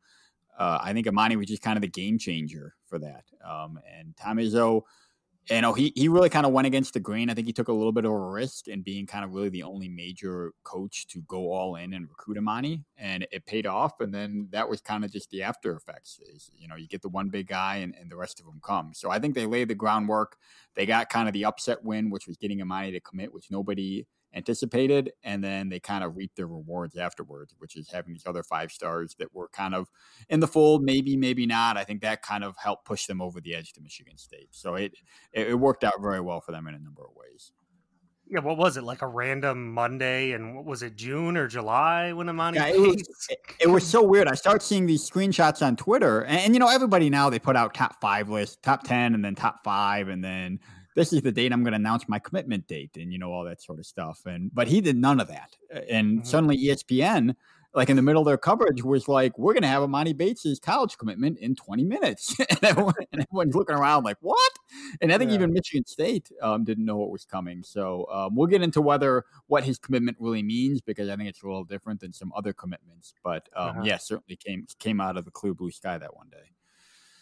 uh, 0.58 0.78
I 0.80 0.92
think 0.92 1.06
Emoni 1.06 1.36
was 1.36 1.46
just 1.46 1.62
kind 1.62 1.76
of 1.76 1.82
the 1.82 1.88
game 1.88 2.18
changer 2.18 2.74
for 2.86 2.98
that. 3.00 3.24
Um, 3.44 3.80
and 3.98 4.16
Tom 4.16 4.36
Izzo– 4.38 4.82
you 5.50 5.60
know, 5.60 5.72
he, 5.72 5.92
he 5.96 6.08
really 6.08 6.28
kind 6.28 6.46
of 6.46 6.52
went 6.52 6.66
against 6.66 6.94
the 6.94 7.00
grain. 7.00 7.28
I 7.28 7.34
think 7.34 7.46
he 7.46 7.52
took 7.52 7.68
a 7.68 7.72
little 7.72 7.92
bit 7.92 8.04
of 8.04 8.12
a 8.12 8.18
risk 8.18 8.68
in 8.68 8.82
being 8.82 9.06
kind 9.06 9.24
of 9.24 9.32
really 9.32 9.48
the 9.48 9.64
only 9.64 9.88
major 9.88 10.52
coach 10.62 11.06
to 11.08 11.20
go 11.22 11.50
all 11.52 11.76
in 11.76 11.94
and 11.94 12.08
recruit 12.08 12.38
Emoni, 12.38 12.84
and 12.96 13.26
it 13.32 13.44
paid 13.44 13.66
off. 13.66 14.00
And 14.00 14.14
then 14.14 14.48
that 14.52 14.68
was 14.68 14.80
kind 14.80 15.04
of 15.04 15.12
just 15.12 15.30
the 15.30 15.42
after 15.42 15.74
effects. 15.74 16.20
Is, 16.32 16.50
you 16.56 16.68
know, 16.68 16.76
you 16.76 16.86
get 16.86 17.02
the 17.02 17.08
one 17.08 17.28
big 17.28 17.48
guy, 17.48 17.76
and, 17.76 17.94
and 18.00 18.10
the 18.10 18.16
rest 18.16 18.38
of 18.38 18.46
them 18.46 18.60
come. 18.64 18.92
So 18.94 19.10
I 19.10 19.18
think 19.18 19.34
they 19.34 19.46
laid 19.46 19.68
the 19.68 19.74
groundwork. 19.74 20.36
They 20.74 20.86
got 20.86 21.10
kind 21.10 21.28
of 21.28 21.34
the 21.34 21.44
upset 21.44 21.82
win, 21.82 22.10
which 22.10 22.28
was 22.28 22.36
getting 22.36 22.60
Emoni 22.60 22.92
to 22.92 23.00
commit, 23.00 23.34
which 23.34 23.50
nobody 23.50 24.06
anticipated, 24.34 25.12
and 25.22 25.42
then 25.42 25.68
they 25.68 25.80
kind 25.80 26.04
of 26.04 26.16
reap 26.16 26.34
their 26.34 26.46
rewards 26.46 26.96
afterwards, 26.96 27.54
which 27.58 27.76
is 27.76 27.90
having 27.90 28.12
these 28.12 28.26
other 28.26 28.42
five 28.42 28.72
stars 28.72 29.14
that 29.18 29.34
were 29.34 29.48
kind 29.48 29.74
of 29.74 29.90
in 30.28 30.40
the 30.40 30.48
fold, 30.48 30.82
maybe, 30.82 31.16
maybe 31.16 31.46
not. 31.46 31.76
I 31.76 31.84
think 31.84 32.02
that 32.02 32.22
kind 32.22 32.44
of 32.44 32.56
helped 32.56 32.84
push 32.84 33.06
them 33.06 33.20
over 33.20 33.40
the 33.40 33.54
edge 33.54 33.72
to 33.74 33.80
Michigan 33.80 34.16
State. 34.16 34.48
So 34.50 34.74
it 34.74 34.94
it 35.32 35.58
worked 35.58 35.84
out 35.84 36.00
very 36.00 36.20
well 36.20 36.40
for 36.40 36.52
them 36.52 36.66
in 36.66 36.74
a 36.74 36.78
number 36.78 37.02
of 37.02 37.14
ways. 37.14 37.52
Yeah, 38.32 38.40
what 38.40 38.56
was 38.56 38.78
it 38.78 38.84
like 38.84 39.02
a 39.02 39.06
random 39.06 39.74
Monday? 39.74 40.32
And 40.32 40.56
what 40.56 40.64
was 40.64 40.82
it 40.82 40.96
June 40.96 41.36
or 41.36 41.48
July 41.48 42.14
when 42.14 42.28
Emoni? 42.28 42.54
Yeah, 42.54 42.68
it 42.68 42.80
was, 42.80 43.02
it, 43.28 43.38
it, 43.60 43.66
was 43.68 43.86
so 43.86 44.02
weird. 44.02 44.26
I 44.26 44.34
start 44.34 44.62
seeing 44.62 44.86
these 44.86 45.08
screenshots 45.08 45.60
on 45.60 45.76
Twitter, 45.76 46.22
and, 46.22 46.38
and 46.40 46.54
you 46.54 46.58
know 46.58 46.68
everybody 46.68 47.10
now 47.10 47.28
they 47.28 47.38
put 47.38 47.56
out 47.56 47.74
top 47.74 48.00
five 48.00 48.30
lists, 48.30 48.56
top 48.62 48.84
ten, 48.84 49.14
and 49.14 49.22
then 49.22 49.34
top 49.34 49.62
five, 49.62 50.08
and 50.08 50.24
then 50.24 50.60
this 50.94 51.12
is 51.12 51.22
the 51.22 51.32
date 51.32 51.52
I'm 51.52 51.62
going 51.62 51.72
to 51.72 51.76
announce 51.76 52.08
my 52.08 52.18
commitment 52.18 52.66
date 52.66 52.96
and 52.96 53.12
you 53.12 53.18
know 53.18 53.32
all 53.32 53.44
that 53.44 53.62
sort 53.62 53.78
of 53.78 53.86
stuff. 53.86 54.20
And 54.26 54.50
but 54.54 54.68
he 54.68 54.80
did 54.80 54.96
none 54.96 55.20
of 55.20 55.28
that. 55.28 55.56
And 55.88 56.18
mm-hmm. 56.18 56.24
suddenly 56.24 56.58
ESPN, 56.58 57.34
like 57.74 57.88
in 57.88 57.96
the 57.96 58.02
middle 58.02 58.20
of 58.20 58.26
their 58.26 58.36
coverage, 58.36 58.82
was 58.82 59.08
like, 59.08 59.38
"We're 59.38 59.54
going 59.54 59.62
to 59.62 59.68
have 59.68 59.82
Emoni 59.82 60.14
Bates's 60.16 60.58
college 60.58 60.98
commitment 60.98 61.38
in 61.38 61.54
20 61.54 61.84
minutes," 61.84 62.38
and, 62.50 62.62
everyone, 62.62 62.94
and, 63.12 63.22
everyone's 63.22 63.54
looking 63.54 63.76
around 63.76 64.04
like, 64.04 64.18
"What?" 64.20 64.52
And 65.00 65.12
I 65.12 65.18
think 65.18 65.30
yeah. 65.30 65.36
even 65.36 65.52
Michigan 65.52 65.86
State 65.86 66.30
um, 66.42 66.64
didn't 66.64 66.84
know 66.84 66.96
what 66.96 67.10
was 67.10 67.24
coming. 67.24 67.62
So 67.62 68.06
um, 68.12 68.34
we'll 68.34 68.46
get 68.46 68.62
into 68.62 68.82
whether 68.82 69.24
what 69.46 69.64
his 69.64 69.78
commitment 69.78 70.18
really 70.20 70.42
means 70.42 70.80
because 70.80 71.08
I 71.08 71.16
think 71.16 71.28
it's 71.28 71.42
a 71.42 71.46
little 71.46 71.64
different 71.64 72.00
than 72.00 72.12
some 72.12 72.32
other 72.36 72.52
commitments. 72.52 73.14
But 73.24 73.48
um, 73.56 73.68
uh-huh. 73.70 73.82
yeah, 73.84 73.96
certainly 73.96 74.36
came 74.36 74.66
came 74.78 75.00
out 75.00 75.16
of 75.16 75.24
the 75.24 75.30
clear 75.30 75.54
blue 75.54 75.70
sky 75.70 75.96
that 75.96 76.14
one 76.14 76.28
day. 76.28 76.51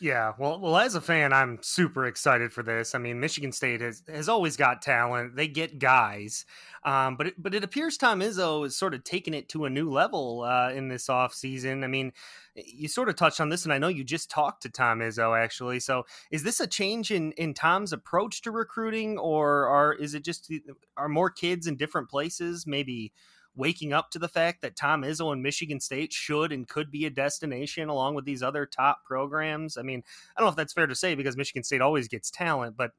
Yeah, 0.02 0.32
well, 0.38 0.58
well, 0.58 0.78
as 0.78 0.94
a 0.94 1.00
fan, 1.02 1.34
I'm 1.34 1.58
super 1.60 2.06
excited 2.06 2.54
for 2.54 2.62
this. 2.62 2.94
I 2.94 2.98
mean, 2.98 3.20
Michigan 3.20 3.52
State 3.52 3.82
has 3.82 4.02
has 4.08 4.30
always 4.30 4.56
got 4.56 4.80
talent; 4.80 5.36
they 5.36 5.46
get 5.46 5.78
guys, 5.78 6.46
um, 6.84 7.16
but 7.16 7.26
it, 7.26 7.34
but 7.42 7.54
it 7.54 7.62
appears 7.64 7.98
Tom 7.98 8.20
Izzo 8.20 8.64
is 8.64 8.74
sort 8.74 8.94
of 8.94 9.04
taking 9.04 9.34
it 9.34 9.50
to 9.50 9.66
a 9.66 9.70
new 9.70 9.90
level 9.90 10.40
uh, 10.40 10.70
in 10.72 10.88
this 10.88 11.10
off 11.10 11.34
season. 11.34 11.84
I 11.84 11.86
mean, 11.88 12.12
you 12.54 12.88
sort 12.88 13.10
of 13.10 13.16
touched 13.16 13.42
on 13.42 13.50
this, 13.50 13.64
and 13.64 13.74
I 13.74 13.78
know 13.78 13.88
you 13.88 14.02
just 14.02 14.30
talked 14.30 14.62
to 14.62 14.70
Tom 14.70 15.00
Izzo 15.00 15.38
actually. 15.38 15.80
So, 15.80 16.06
is 16.30 16.44
this 16.44 16.60
a 16.60 16.66
change 16.66 17.10
in 17.10 17.32
in 17.32 17.52
Tom's 17.52 17.92
approach 17.92 18.40
to 18.42 18.50
recruiting, 18.50 19.18
or 19.18 19.66
are 19.66 19.92
is 19.92 20.14
it 20.14 20.24
just 20.24 20.50
are 20.96 21.10
more 21.10 21.28
kids 21.28 21.66
in 21.66 21.76
different 21.76 22.08
places, 22.08 22.66
maybe? 22.66 23.12
Waking 23.56 23.92
up 23.92 24.10
to 24.10 24.18
the 24.18 24.28
fact 24.28 24.62
that 24.62 24.76
Tom 24.76 25.02
Izzo 25.02 25.32
and 25.32 25.42
Michigan 25.42 25.80
State 25.80 26.12
should 26.12 26.52
and 26.52 26.68
could 26.68 26.90
be 26.90 27.06
a 27.06 27.10
destination 27.10 27.88
along 27.88 28.14
with 28.14 28.24
these 28.24 28.42
other 28.42 28.66
top 28.66 29.04
programs. 29.04 29.76
I 29.76 29.82
mean, 29.82 30.02
I 30.36 30.40
don't 30.40 30.46
know 30.46 30.50
if 30.50 30.56
that's 30.56 30.72
fair 30.72 30.86
to 30.86 30.94
say 30.94 31.14
because 31.14 31.36
Michigan 31.36 31.64
State 31.64 31.80
always 31.80 32.08
gets 32.08 32.30
talent, 32.30 32.76
but 32.76 32.92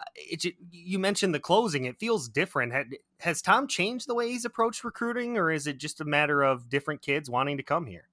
uh, 0.00 0.04
it, 0.16 0.54
you 0.70 0.98
mentioned 0.98 1.34
the 1.34 1.40
closing. 1.40 1.84
It 1.84 1.98
feels 1.98 2.28
different. 2.28 2.94
Has 3.20 3.42
Tom 3.42 3.66
changed 3.66 4.06
the 4.06 4.14
way 4.14 4.28
he's 4.28 4.44
approached 4.44 4.84
recruiting, 4.84 5.36
or 5.36 5.50
is 5.50 5.66
it 5.66 5.78
just 5.78 6.00
a 6.00 6.04
matter 6.04 6.42
of 6.42 6.68
different 6.68 7.02
kids 7.02 7.28
wanting 7.28 7.56
to 7.56 7.62
come 7.62 7.86
here? 7.86 8.08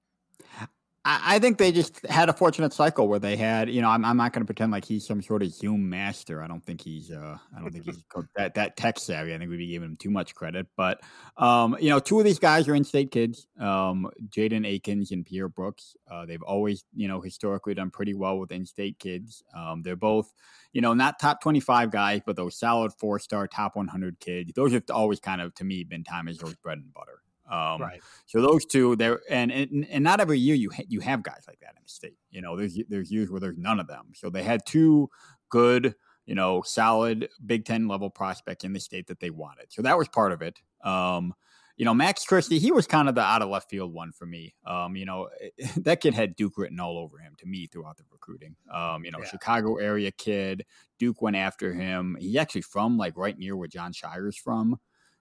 I, 1.04 1.38
think 1.38 1.58
they 1.58 1.72
just 1.72 2.04
had 2.06 2.28
a 2.28 2.32
fortunate 2.32 2.72
cycle 2.72 3.08
where 3.08 3.18
they 3.18 3.36
had, 3.36 3.70
you 3.70 3.80
know, 3.80 3.88
I'm, 3.88 4.04
I'm 4.04 4.16
not 4.16 4.32
going 4.32 4.42
to 4.42 4.46
pretend 4.46 4.72
like 4.72 4.84
he's 4.84 5.06
some 5.06 5.22
sort 5.22 5.42
of 5.42 5.50
Zoom 5.50 5.88
master. 5.88 6.42
I 6.42 6.48
don't 6.48 6.64
think 6.64 6.82
he's, 6.82 7.10
uh, 7.10 7.38
I 7.56 7.60
don't 7.60 7.70
think 7.70 7.86
he's 7.86 8.02
that 8.36 8.54
that 8.54 8.76
tech 8.76 8.98
savvy. 8.98 9.34
I 9.34 9.38
think 9.38 9.50
we'd 9.50 9.56
be 9.56 9.68
giving 9.68 9.90
him 9.90 9.96
too 9.96 10.10
much 10.10 10.34
credit. 10.34 10.66
But, 10.76 11.00
um, 11.36 11.76
you 11.80 11.88
know, 11.88 11.98
two 11.98 12.18
of 12.18 12.24
these 12.24 12.38
guys 12.38 12.68
are 12.68 12.74
in-state 12.74 13.10
kids, 13.10 13.46
um, 13.58 14.10
Jaden 14.28 14.66
Akins 14.66 15.10
and 15.10 15.24
Pierre 15.24 15.48
Brooks. 15.48 15.96
Uh, 16.10 16.26
they've 16.26 16.42
always, 16.42 16.84
you 16.94 17.08
know, 17.08 17.20
historically 17.20 17.74
done 17.74 17.90
pretty 17.90 18.14
well 18.14 18.38
with 18.38 18.52
in-state 18.52 18.98
kids. 18.98 19.42
Um, 19.56 19.82
they're 19.82 19.96
both, 19.96 20.32
you 20.72 20.82
know, 20.82 20.94
not 20.94 21.18
top 21.18 21.40
25 21.40 21.90
guys, 21.90 22.20
but 22.26 22.36
those 22.36 22.58
solid 22.58 22.92
four-star, 22.92 23.46
top 23.46 23.76
100 23.76 24.20
kids. 24.20 24.52
Those 24.54 24.72
have 24.72 24.84
always 24.90 25.20
kind 25.20 25.40
of, 25.40 25.54
to 25.54 25.64
me, 25.64 25.84
been 25.84 26.04
Tom 26.04 26.26
Izzo's 26.26 26.56
bread 26.56 26.78
and 26.78 26.92
butter. 26.92 27.22
Um, 27.50 27.80
right. 27.80 28.00
So 28.26 28.40
those 28.40 28.64
two 28.66 28.96
there, 28.96 29.20
and, 29.30 29.50
and 29.50 29.86
and 29.90 30.04
not 30.04 30.20
every 30.20 30.38
year 30.38 30.54
you 30.54 30.70
ha- 30.70 30.84
you 30.88 31.00
have 31.00 31.22
guys 31.22 31.44
like 31.46 31.60
that 31.60 31.74
in 31.76 31.82
the 31.82 31.88
state. 31.88 32.18
You 32.30 32.42
know, 32.42 32.56
there's 32.56 32.78
there's 32.88 33.10
years 33.10 33.30
where 33.30 33.40
there's 33.40 33.58
none 33.58 33.80
of 33.80 33.86
them. 33.86 34.12
So 34.14 34.30
they 34.30 34.42
had 34.42 34.66
two 34.66 35.08
good, 35.50 35.94
you 36.26 36.34
know, 36.34 36.62
solid 36.62 37.28
Big 37.44 37.64
Ten 37.64 37.88
level 37.88 38.10
prospects 38.10 38.64
in 38.64 38.72
the 38.72 38.80
state 38.80 39.06
that 39.06 39.20
they 39.20 39.30
wanted. 39.30 39.72
So 39.72 39.82
that 39.82 39.96
was 39.96 40.08
part 40.08 40.32
of 40.32 40.42
it. 40.42 40.58
Um, 40.84 41.34
you 41.78 41.84
know, 41.84 41.94
Max 41.94 42.24
Christie, 42.24 42.58
he 42.58 42.72
was 42.72 42.88
kind 42.88 43.08
of 43.08 43.14
the 43.14 43.20
out 43.20 43.40
of 43.40 43.48
left 43.48 43.70
field 43.70 43.94
one 43.94 44.10
for 44.10 44.26
me. 44.26 44.52
Um, 44.66 44.96
you 44.96 45.06
know, 45.06 45.28
that 45.76 46.00
kid 46.00 46.12
had 46.12 46.34
Duke 46.34 46.58
written 46.58 46.80
all 46.80 46.98
over 46.98 47.18
him 47.18 47.34
to 47.38 47.46
me 47.46 47.68
throughout 47.68 47.96
the 47.96 48.04
recruiting. 48.10 48.56
Um, 48.72 49.04
you 49.04 49.12
know, 49.12 49.20
yeah. 49.20 49.28
Chicago 49.28 49.76
area 49.76 50.10
kid, 50.10 50.66
Duke 50.98 51.22
went 51.22 51.36
after 51.36 51.72
him. 51.72 52.16
He's 52.20 52.36
actually 52.36 52.62
from 52.62 52.98
like 52.98 53.16
right 53.16 53.38
near 53.38 53.56
where 53.56 53.68
Jon 53.68 53.92
Scheyer's 53.92 54.36
from. 54.36 54.76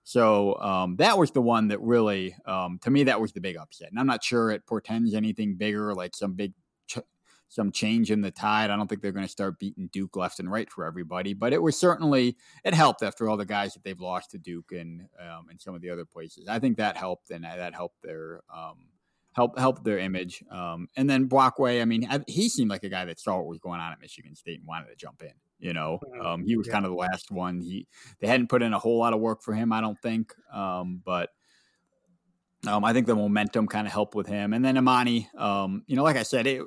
So 0.07 0.55
um, 0.61 0.95
that 0.99 1.17
was 1.17 1.31
the 1.31 1.41
one 1.41 1.67
that 1.67 1.81
really, 1.81 2.33
um, 2.45 2.79
to 2.83 2.89
me, 2.89 3.03
that 3.03 3.19
was 3.19 3.33
the 3.33 3.41
big 3.41 3.57
upset. 3.57 3.89
And 3.89 3.99
I'm 3.99 4.07
not 4.07 4.23
sure 4.23 4.49
it 4.49 4.65
portends 4.65 5.13
anything 5.13 5.55
bigger, 5.57 5.93
like 5.93 6.15
some 6.15 6.31
big, 6.31 6.53
ch- 6.87 6.99
some 7.49 7.73
change 7.73 8.09
in 8.09 8.21
the 8.21 8.31
tide. 8.31 8.69
I 8.69 8.77
don't 8.77 8.87
think 8.87 9.01
they're 9.01 9.11
going 9.11 9.25
to 9.25 9.29
start 9.29 9.59
beating 9.59 9.89
Duke 9.91 10.15
left 10.15 10.39
and 10.39 10.49
right 10.49 10.71
for 10.71 10.85
everybody, 10.85 11.33
but 11.33 11.51
it 11.51 11.61
was 11.61 11.77
certainly 11.77 12.37
it 12.63 12.73
helped 12.73 13.03
after 13.03 13.27
all 13.27 13.35
the 13.35 13.43
guys 13.43 13.73
that 13.73 13.83
they've 13.83 13.99
lost 13.99 14.31
to 14.31 14.37
Duke 14.37 14.71
and 14.71 15.09
um, 15.19 15.47
and 15.49 15.59
some 15.59 15.75
of 15.75 15.81
the 15.81 15.89
other 15.89 16.05
places. 16.05 16.47
I 16.47 16.59
think 16.59 16.77
that 16.77 16.95
helped, 16.95 17.29
and 17.29 17.43
that 17.43 17.75
helped 17.75 18.01
their 18.01 18.39
um, 18.49 18.87
help 19.33 19.59
help 19.59 19.83
their 19.83 19.99
image. 19.99 20.41
Um, 20.49 20.87
and 20.95 21.09
then 21.09 21.27
Boakye, 21.27 21.81
I 21.81 21.85
mean, 21.85 22.07
he 22.29 22.47
seemed 22.47 22.69
like 22.69 22.85
a 22.85 22.89
guy 22.89 23.03
that 23.03 23.19
saw 23.19 23.35
what 23.39 23.47
was 23.47 23.59
going 23.59 23.81
on 23.81 23.91
at 23.91 23.99
Michigan 23.99 24.35
State 24.35 24.59
and 24.59 24.67
wanted 24.69 24.87
to 24.87 24.95
jump 24.95 25.21
in. 25.21 25.33
You 25.59 25.73
know, 25.73 25.99
mm-hmm. 26.03 26.25
um, 26.25 26.45
he 26.45 26.55
was 26.55 26.67
yeah. 26.67 26.73
kind 26.73 26.85
of 26.85 26.91
the 26.91 26.97
last 26.97 27.31
one. 27.31 27.61
He 27.61 27.87
they 28.19 28.27
hadn't 28.27 28.47
put 28.47 28.61
in 28.61 28.73
a 28.73 28.79
whole 28.79 28.99
lot 28.99 29.13
of 29.13 29.19
work 29.19 29.41
for 29.41 29.53
him, 29.53 29.73
I 29.73 29.81
don't 29.81 29.99
think. 30.01 30.33
Um, 30.53 31.01
but 31.03 31.29
um, 32.67 32.83
I 32.83 32.93
think 32.93 33.07
the 33.07 33.15
momentum 33.15 33.67
kind 33.67 33.87
of 33.87 33.93
helped 33.93 34.15
with 34.15 34.27
him. 34.27 34.53
And 34.53 34.63
then 34.63 34.75
Emoni, 34.75 35.33
um, 35.39 35.83
you 35.87 35.95
know, 35.95 36.03
like 36.03 36.17
I 36.17 36.23
said, 36.23 36.45
it 36.47 36.63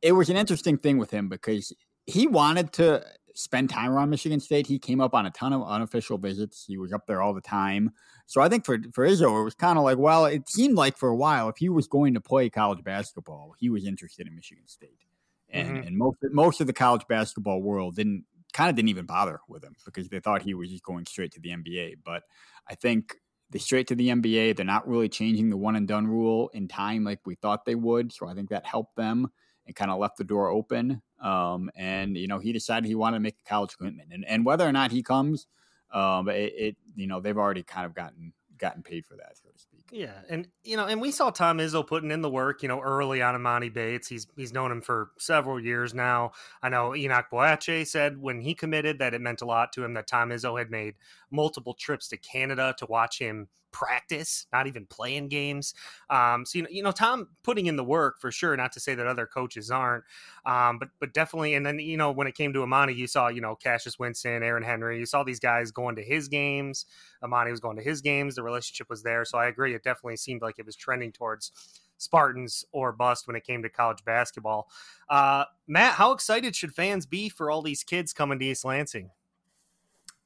it 0.00 0.12
was 0.12 0.30
an 0.30 0.36
interesting 0.36 0.78
thing 0.78 0.98
with 0.98 1.10
him 1.10 1.28
because 1.28 1.72
he 2.06 2.26
wanted 2.26 2.72
to 2.74 3.04
spend 3.34 3.70
time 3.70 3.90
around 3.90 4.10
Michigan 4.10 4.40
State. 4.40 4.66
He 4.66 4.78
came 4.78 5.00
up 5.00 5.14
on 5.14 5.26
a 5.26 5.30
ton 5.30 5.52
of 5.52 5.66
unofficial 5.66 6.18
visits. 6.18 6.64
He 6.66 6.78
was 6.78 6.92
up 6.92 7.06
there 7.06 7.22
all 7.22 7.34
the 7.34 7.40
time. 7.40 7.90
So 8.26 8.40
I 8.40 8.48
think 8.48 8.64
for 8.64 8.78
for 8.94 9.06
Izzo, 9.06 9.40
it 9.40 9.44
was 9.44 9.54
kind 9.54 9.78
of 9.78 9.84
like, 9.84 9.98
well, 9.98 10.24
it 10.24 10.48
seemed 10.48 10.76
like 10.76 10.96
for 10.96 11.10
a 11.10 11.16
while, 11.16 11.48
if 11.50 11.56
he 11.58 11.68
was 11.68 11.86
going 11.86 12.14
to 12.14 12.20
play 12.20 12.48
college 12.48 12.82
basketball, 12.82 13.54
he 13.58 13.68
was 13.68 13.84
interested 13.84 14.26
in 14.26 14.34
Michigan 14.34 14.66
State 14.66 15.04
and 15.52 15.68
mm-hmm. 15.68 15.86
and 15.86 15.96
most 15.96 16.18
most 16.30 16.60
of 16.60 16.66
the 16.66 16.72
college 16.72 17.06
basketball 17.08 17.60
world 17.60 17.96
didn't 17.96 18.24
kind 18.52 18.70
of 18.70 18.76
didn't 18.76 18.88
even 18.88 19.06
bother 19.06 19.40
with 19.48 19.64
him 19.64 19.74
because 19.84 20.08
they 20.08 20.20
thought 20.20 20.42
he 20.42 20.54
was 20.54 20.70
just 20.70 20.82
going 20.82 21.06
straight 21.06 21.32
to 21.32 21.40
the 21.40 21.50
NBA. 21.50 21.96
But 22.04 22.22
I 22.68 22.74
think 22.74 23.16
they 23.50 23.58
straight 23.58 23.86
to 23.88 23.94
the 23.94 24.08
NBA. 24.08 24.56
They're 24.56 24.64
not 24.64 24.88
really 24.88 25.08
changing 25.08 25.50
the 25.50 25.56
one 25.56 25.76
and 25.76 25.88
done 25.88 26.06
rule 26.06 26.50
in 26.54 26.68
time 26.68 27.04
like 27.04 27.20
we 27.24 27.34
thought 27.34 27.64
they 27.64 27.74
would. 27.74 28.12
So 28.12 28.26
I 28.26 28.34
think 28.34 28.50
that 28.50 28.66
helped 28.66 28.96
them 28.96 29.28
and 29.66 29.76
kind 29.76 29.90
of 29.90 29.98
left 29.98 30.16
the 30.16 30.24
door 30.24 30.48
open. 30.48 31.02
Um, 31.20 31.70
and 31.76 32.16
you 32.16 32.28
know 32.28 32.38
he 32.38 32.52
decided 32.52 32.86
he 32.86 32.94
wanted 32.94 33.18
to 33.18 33.22
make 33.22 33.36
a 33.44 33.48
college 33.48 33.76
commitment, 33.76 34.12
and 34.12 34.24
and 34.26 34.44
whether 34.44 34.66
or 34.66 34.72
not 34.72 34.90
he 34.90 35.02
comes, 35.02 35.46
um, 35.92 36.28
it, 36.28 36.52
it 36.56 36.76
you 36.96 37.06
know 37.06 37.20
they've 37.20 37.38
already 37.38 37.62
kind 37.62 37.86
of 37.86 37.94
gotten 37.94 38.32
gotten 38.58 38.82
paid 38.82 39.06
for 39.06 39.16
that, 39.16 39.36
so. 39.36 39.48
Yeah, 39.94 40.22
and 40.30 40.48
you 40.64 40.78
know, 40.78 40.86
and 40.86 41.02
we 41.02 41.10
saw 41.10 41.28
Tom 41.28 41.58
Izzo 41.58 41.86
putting 41.86 42.10
in 42.10 42.22
the 42.22 42.30
work, 42.30 42.62
you 42.62 42.68
know, 42.68 42.80
early 42.80 43.20
on 43.20 43.34
Emoni 43.34 43.70
Bates. 43.70 44.08
He's 44.08 44.26
he's 44.36 44.50
known 44.50 44.72
him 44.72 44.80
for 44.80 45.10
several 45.18 45.60
years 45.60 45.92
now. 45.92 46.32
I 46.62 46.70
know 46.70 46.96
Enoch 46.96 47.26
Boakye 47.30 47.86
said 47.86 48.16
when 48.16 48.40
he 48.40 48.54
committed 48.54 48.98
that 49.00 49.12
it 49.12 49.20
meant 49.20 49.42
a 49.42 49.44
lot 49.44 49.70
to 49.74 49.84
him 49.84 49.92
that 49.92 50.06
Tom 50.06 50.30
Izzo 50.30 50.58
had 50.58 50.70
made 50.70 50.94
multiple 51.30 51.74
trips 51.74 52.08
to 52.08 52.16
Canada 52.16 52.74
to 52.78 52.86
watch 52.86 53.18
him 53.18 53.48
practice, 53.72 54.46
not 54.52 54.66
even 54.66 54.86
playing 54.86 55.28
games. 55.28 55.74
Um, 56.10 56.44
so 56.46 56.58
you 56.58 56.62
know, 56.62 56.68
you 56.70 56.82
know, 56.82 56.92
Tom 56.92 57.28
putting 57.42 57.66
in 57.66 57.76
the 57.76 57.84
work 57.84 58.20
for 58.20 58.30
sure. 58.30 58.56
Not 58.56 58.72
to 58.72 58.80
say 58.80 58.94
that 58.94 59.06
other 59.06 59.26
coaches 59.26 59.70
aren't, 59.70 60.04
um, 60.46 60.78
but 60.78 60.88
but 61.00 61.12
definitely. 61.12 61.54
And 61.54 61.64
then 61.64 61.78
you 61.78 61.96
know, 61.96 62.12
when 62.12 62.26
it 62.26 62.34
came 62.34 62.52
to 62.52 62.60
Emoni, 62.60 62.94
you 62.96 63.06
saw 63.06 63.28
you 63.28 63.40
know 63.40 63.56
Cassius 63.56 63.98
Winston, 63.98 64.42
Aaron 64.42 64.62
Henry. 64.62 64.98
You 64.98 65.06
saw 65.06 65.22
these 65.22 65.40
guys 65.40 65.70
going 65.70 65.96
to 65.96 66.02
his 66.02 66.28
games. 66.28 66.86
Emoni 67.22 67.50
was 67.50 67.60
going 67.60 67.76
to 67.76 67.82
his 67.82 68.00
games. 68.00 68.34
The 68.34 68.42
relationship 68.42 68.88
was 68.88 69.02
there. 69.02 69.24
So 69.24 69.38
I 69.38 69.46
agree. 69.46 69.74
It 69.74 69.82
definitely 69.82 70.16
seemed 70.16 70.42
like 70.42 70.58
it 70.58 70.66
was 70.66 70.76
trending 70.76 71.12
towards 71.12 71.52
Spartans 71.98 72.64
or 72.72 72.92
bust 72.92 73.26
when 73.26 73.36
it 73.36 73.44
came 73.44 73.62
to 73.62 73.68
college 73.68 74.04
basketball. 74.04 74.68
Uh, 75.08 75.44
Matt, 75.66 75.94
how 75.94 76.12
excited 76.12 76.54
should 76.56 76.74
fans 76.74 77.06
be 77.06 77.28
for 77.28 77.50
all 77.50 77.62
these 77.62 77.84
kids 77.84 78.12
coming 78.12 78.38
to 78.38 78.44
East 78.44 78.64
Lansing? 78.64 79.10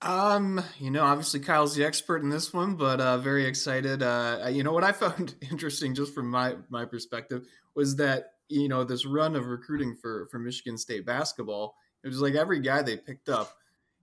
Um, 0.03 0.63
you 0.79 0.91
know, 0.91 1.03
obviously 1.03 1.41
Kyle's 1.41 1.75
the 1.75 1.85
expert 1.85 2.23
in 2.23 2.29
this 2.29 2.53
one, 2.53 2.77
but 2.77 3.01
uh, 3.01 3.19
very 3.19 3.47
excited. 3.47 4.03
Uh, 4.03 4.47
you 4.51 4.63
know, 4.63 4.73
what 4.73 4.85
I 4.85 4.93
found 4.93 5.35
interesting, 5.51 5.95
just 5.95 6.15
from 6.15 6.31
my 6.31 6.57
my 6.69 6.85
perspective, 6.85 7.47
was 7.75 7.97
that 7.97 8.33
you 8.49 8.69
know 8.69 8.85
this 8.85 9.07
run 9.07 9.37
of 9.37 9.47
recruiting 9.47 9.97
for 9.97 10.29
for 10.31 10.39
Michigan 10.39 10.79
State 10.79 11.07
basketball. 11.07 11.77
It 12.05 12.09
was 12.09 12.21
like 12.21 12.35
every 12.35 12.61
guy 12.61 12.83
they 12.83 12.97
picked 12.97 13.29
up, 13.29 13.57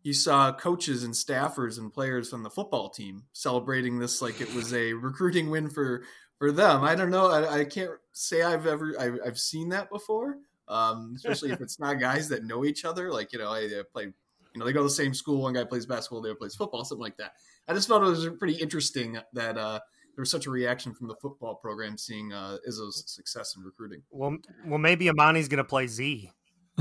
you 0.03 0.13
saw 0.13 0.51
coaches 0.51 1.03
and 1.03 1.13
staffers 1.13 1.77
and 1.77 1.91
players 1.91 2.33
on 2.33 2.43
the 2.43 2.49
football 2.49 2.89
team 2.89 3.23
celebrating 3.31 3.97
this 3.97 4.21
like 4.21 4.41
it 4.41 4.53
was 4.53 4.73
a 4.73 4.93
recruiting 4.93 5.49
win 5.49 5.69
for 5.69 6.03
for 6.37 6.51
them. 6.51 6.83
I 6.83 6.93
don't 6.93 7.09
know. 7.09 7.27
I, 7.27 7.59
I 7.59 7.65
can't 7.65 7.91
say 8.11 8.41
I've 8.41 8.67
ever 8.67 8.95
I've, 8.99 9.19
I've 9.25 9.39
seen 9.39 9.69
that 9.69 9.89
before. 9.89 10.37
Um, 10.67 11.13
especially 11.15 11.51
if 11.51 11.61
it's 11.61 11.79
not 11.79 11.99
guys 11.99 12.29
that 12.29 12.45
know 12.45 12.63
each 12.65 12.85
other. 12.85 13.11
Like 13.11 13.31
you 13.31 13.39
know, 13.39 13.51
I, 13.51 13.59
I 13.59 13.81
play 13.91 14.13
you 14.53 14.59
know, 14.59 14.65
they 14.65 14.73
go 14.73 14.79
to 14.79 14.85
the 14.85 14.89
same 14.89 15.13
school. 15.13 15.41
One 15.41 15.53
guy 15.53 15.63
plays 15.63 15.85
basketball, 15.85 16.21
the 16.21 16.29
other 16.29 16.35
plays 16.35 16.55
football, 16.55 16.83
something 16.85 17.01
like 17.01 17.17
that. 17.17 17.33
I 17.67 17.73
just 17.73 17.87
felt 17.87 18.03
it 18.03 18.05
was 18.05 18.27
pretty 18.37 18.55
interesting 18.55 19.17
that 19.33 19.57
uh, 19.57 19.79
there 20.15 20.21
was 20.21 20.31
such 20.31 20.45
a 20.45 20.51
reaction 20.51 20.93
from 20.93 21.07
the 21.07 21.15
football 21.21 21.55
program 21.55 21.97
seeing 21.97 22.31
uh, 22.33 22.57
Izzo's 22.69 23.03
success 23.07 23.55
in 23.57 23.63
recruiting. 23.63 24.03
Well, 24.11 24.37
well, 24.65 24.79
maybe 24.79 25.07
Emoni's 25.07 25.47
going 25.47 25.57
to 25.57 25.63
play 25.63 25.87
Z. 25.87 26.31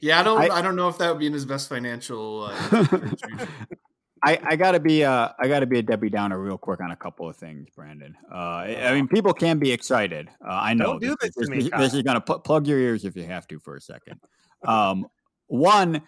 yeah, 0.00 0.20
I 0.20 0.22
don't. 0.22 0.38
I, 0.38 0.56
I, 0.56 0.62
don't 0.62 0.76
know 0.76 0.88
if 0.88 0.98
that 0.98 1.08
would 1.10 1.18
be 1.18 1.26
in 1.26 1.32
his 1.32 1.46
best 1.46 1.68
financial. 1.68 2.50
Uh, 2.50 3.06
I, 4.22 4.38
I 4.42 4.56
gotta 4.56 4.80
be 4.80 5.02
uh 5.02 5.30
I 5.38 5.48
gotta 5.48 5.64
be 5.64 5.78
a 5.78 5.82
Debbie 5.82 6.10
Downer 6.10 6.38
real 6.38 6.58
quick 6.58 6.80
on 6.80 6.90
a 6.90 6.96
couple 6.96 7.26
of 7.26 7.36
things, 7.36 7.68
Brandon. 7.74 8.14
Uh, 8.30 8.36
I 8.36 8.92
mean, 8.92 9.08
people 9.08 9.32
can 9.32 9.58
be 9.58 9.72
excited. 9.72 10.28
Uh, 10.46 10.52
I 10.52 10.74
know 10.74 10.98
don't 10.98 11.00
do 11.00 11.16
this, 11.20 11.34
this, 11.34 11.48
this, 11.48 11.70
this 11.70 11.94
is 11.94 12.02
gonna 12.02 12.20
pl- 12.20 12.40
plug 12.40 12.66
your 12.66 12.78
ears 12.78 13.06
if 13.06 13.16
you 13.16 13.24
have 13.24 13.48
to 13.48 13.58
for 13.58 13.76
a 13.76 13.80
second. 13.80 14.20
Um, 14.62 15.06
one, 15.46 16.02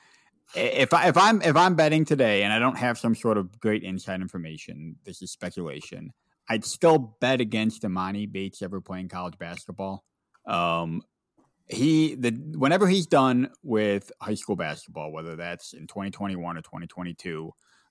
if 0.55 0.93
I 0.93 1.09
if 1.09 1.17
I'm 1.17 1.41
if 1.43 1.57
I'm 1.57 1.75
betting 1.75 2.05
today 2.05 2.43
and 2.43 2.53
I 2.53 2.59
don't 2.59 2.79
have 2.79 2.99
some 2.99 3.15
sort 3.15 3.39
of 3.39 3.59
great 3.61 3.83
inside 3.83 4.21
information, 4.21 4.97
this 5.05 5.23
is 5.23 5.31
speculation. 5.31 6.13
I'd 6.49 6.65
still 6.65 7.17
bet 7.21 7.41
against 7.41 7.83
Emoni 7.83 8.31
Bates 8.31 8.63
ever 8.63 8.81
playing 8.81 9.09
college 9.09 9.39
basketball. 9.39 10.05
Um, 10.47 11.03
he 11.69 12.15
the 12.15 12.31
whenever 12.57 12.89
he's 12.89 13.07
done 13.07 13.51
with 13.63 14.13
high 14.21 14.35
school 14.35 14.57
basketball, 14.57 15.13
whether 15.13 15.37
that's 15.37 15.73
in 15.73 15.87
2021 15.87 16.57
or 16.57 16.61
2022, 16.61 17.51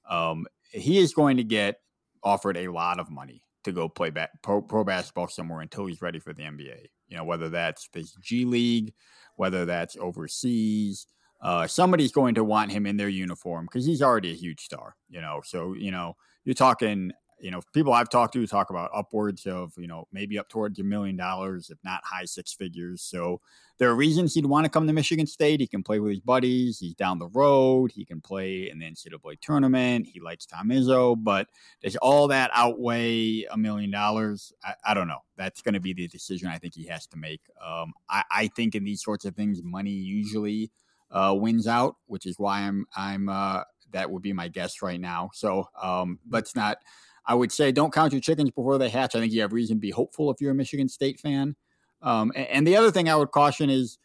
um, 0.10 0.46
he 0.72 1.00
is 1.00 1.14
going 1.14 1.38
to 1.38 1.44
get 1.44 1.78
offered 2.24 2.58
a 2.58 2.68
lot 2.68 3.00
of 3.00 3.10
money 3.10 3.42
to 3.64 3.72
go 3.72 3.88
play 3.88 4.10
ba- 4.10 4.30
pro, 4.42 4.62
pro 4.62 4.84
basketball 4.84 5.28
somewhere 5.28 5.62
until 5.62 5.86
he's 5.86 6.02
ready 6.02 6.20
for 6.20 6.34
the 6.34 6.44
NBA. 6.44 6.88
You 7.08 7.18
know, 7.18 7.24
whether 7.24 7.50
that's 7.50 7.90
the 7.94 8.08
G 8.22 8.46
League, 8.46 8.94
whether 9.36 9.66
that's 9.66 9.98
overseas 9.98 11.08
uh, 11.42 11.66
somebody's 11.66 12.12
going 12.12 12.36
to 12.36 12.44
want 12.44 12.72
him 12.72 12.86
in 12.86 12.98
their 12.98 13.10
uniform 13.10 13.66
because 13.66 13.86
he's 13.86 14.02
already 14.02 14.32
a 14.32 14.36
huge 14.36 14.62
star, 14.62 14.96
you 15.10 15.22
know. 15.22 15.42
So, 15.44 15.74
you 15.74 15.90
know, 15.90 16.16
you're 16.46 16.54
talking, 16.54 17.12
you 17.40 17.50
know, 17.50 17.62
people 17.74 17.94
I've 17.94 18.10
talked 18.10 18.34
to 18.34 18.46
talk 18.46 18.70
about 18.70 18.92
upwards 18.94 19.48
of, 19.48 19.74
you 19.76 19.88
know, 19.88 20.08
maybe 20.12 20.38
up 20.38 20.50
towards 20.50 20.80
a 20.80 20.84
million 20.84 21.18
dollars, 21.18 21.72
if 21.72 21.80
not 21.84 22.02
high 22.04 22.26
six 22.26 22.54
figures. 22.54 23.02
So 23.02 23.42
there 23.80 23.90
are 23.90 23.96
reasons 23.96 24.36
he'd 24.36 24.46
want 24.46 24.66
to 24.66 24.70
come 24.70 24.86
to 24.86 24.94
Michigan 24.94 25.26
State. 25.26 25.60
He 25.60 25.66
can 25.66 25.82
play 25.82 26.00
with 26.00 26.12
his 26.12 26.20
buddies. 26.20 26.78
He's 26.78 26.94
down 26.94 27.18
the 27.18 27.30
road. 27.30 27.92
He 27.92 28.06
can 28.06 28.22
play 28.22 28.70
in 28.70 28.78
the 28.78 28.86
NCAA 28.86 29.40
tournament. 29.42 30.06
He 30.06 30.20
likes 30.20 30.46
Tom 30.46 30.70
Izzo, 30.70 31.16
but 31.18 31.48
does 31.82 31.96
all 31.96 32.28
that 32.28 32.52
outweigh 32.54 33.46
a 33.46 33.58
million 33.58 33.90
dollars? 33.90 34.54
I 34.86 34.94
don't 34.94 35.08
know. 35.08 35.24
That's 35.38 35.64
going 35.64 35.74
to 35.74 35.80
be 35.80 35.94
the 35.94 36.08
decision 36.08 36.50
I 36.50 36.60
think 36.60 36.76
he 36.76 36.86
has 36.86 37.08
to 37.08 37.18
make. 37.18 37.42
Um, 37.66 37.94
I, 38.08 38.24
I 38.30 38.48
think 38.56 38.76
in 38.76 38.84
these 38.84 39.02
sorts 39.02 39.26
of 39.26 39.36
things, 39.36 39.64
money 39.64 39.90
usually– 39.90 40.70
uh, 41.12 41.36
wins 41.38 41.68
out, 41.68 41.96
which 42.08 42.26
is 42.26 42.40
why 42.40 42.62
I'm 42.62 42.86
I'm 42.96 43.30
uh, 43.30 43.64
that 43.92 44.10
would 44.10 44.22
be 44.22 44.34
my 44.34 44.48
guess 44.48 44.82
right 44.82 45.00
now. 45.00 45.30
So 45.34 45.68
um, 45.82 46.20
let's 46.30 46.56
not. 46.56 46.78
I 47.26 47.36
would 47.36 47.52
say 47.52 47.72
don't 47.72 47.94
count 47.94 48.14
your 48.14 48.22
chickens 48.22 48.50
before 48.50 48.78
they 48.78 48.90
hatch. 48.90 49.16
I 49.16 49.20
think 49.20 49.32
you 49.32 49.42
have 49.42 49.54
reason 49.54 49.78
to 49.78 49.82
be 49.82 49.92
hopeful 49.92 50.32
if 50.32 50.42
you're 50.42 50.52
a 50.52 50.56
Michigan 50.56 50.90
State 50.90 51.20
fan. 51.20 51.56
Um, 52.02 52.32
and, 52.36 52.48
and 52.48 52.68
the 52.68 52.76
other 52.76 52.92
thing 52.92 53.10
I 53.10 53.16
would 53.16 53.32
caution 53.32 53.70
is 53.70 54.00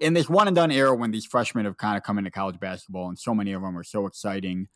in 0.00 0.12
this 0.12 0.28
one 0.28 0.48
and 0.48 0.56
done 0.56 0.70
era 0.70 0.94
when 0.94 1.10
these 1.10 1.24
freshmen 1.24 1.64
have 1.64 1.76
kind 1.76 1.96
of 1.96 2.02
come 2.02 2.18
into 2.18 2.30
college 2.30 2.58
basketball 2.58 3.08
and 3.08 3.18
so 3.18 3.34
many 3.34 3.52
of 3.52 3.62
them 3.62 3.78
are 3.78 3.84
so 3.84 4.06
exciting, 4.06 4.68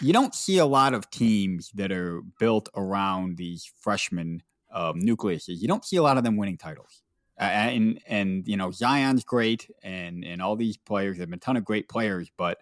you 0.00 0.12
don't 0.12 0.34
see 0.34 0.58
a 0.58 0.66
lot 0.66 0.94
of 0.94 1.10
teams 1.10 1.70
that 1.74 1.90
are 1.90 2.20
built 2.38 2.68
around 2.76 3.36
these 3.36 3.70
freshman 3.80 4.42
um, 4.72 5.00
nucleuses. 5.00 5.60
You 5.60 5.68
don't 5.68 5.84
see 5.84 5.96
a 5.96 6.02
lot 6.02 6.18
of 6.18 6.24
them 6.24 6.36
winning 6.36 6.58
titles. 6.58 7.03
And 7.36 8.00
and 8.06 8.46
you 8.46 8.56
know 8.56 8.70
Zion's 8.70 9.24
great, 9.24 9.70
and 9.82 10.24
and 10.24 10.40
all 10.40 10.56
these 10.56 10.76
players 10.76 11.18
have 11.18 11.30
been 11.30 11.38
a 11.38 11.40
ton 11.40 11.56
of 11.56 11.64
great 11.64 11.88
players, 11.88 12.30
but 12.36 12.58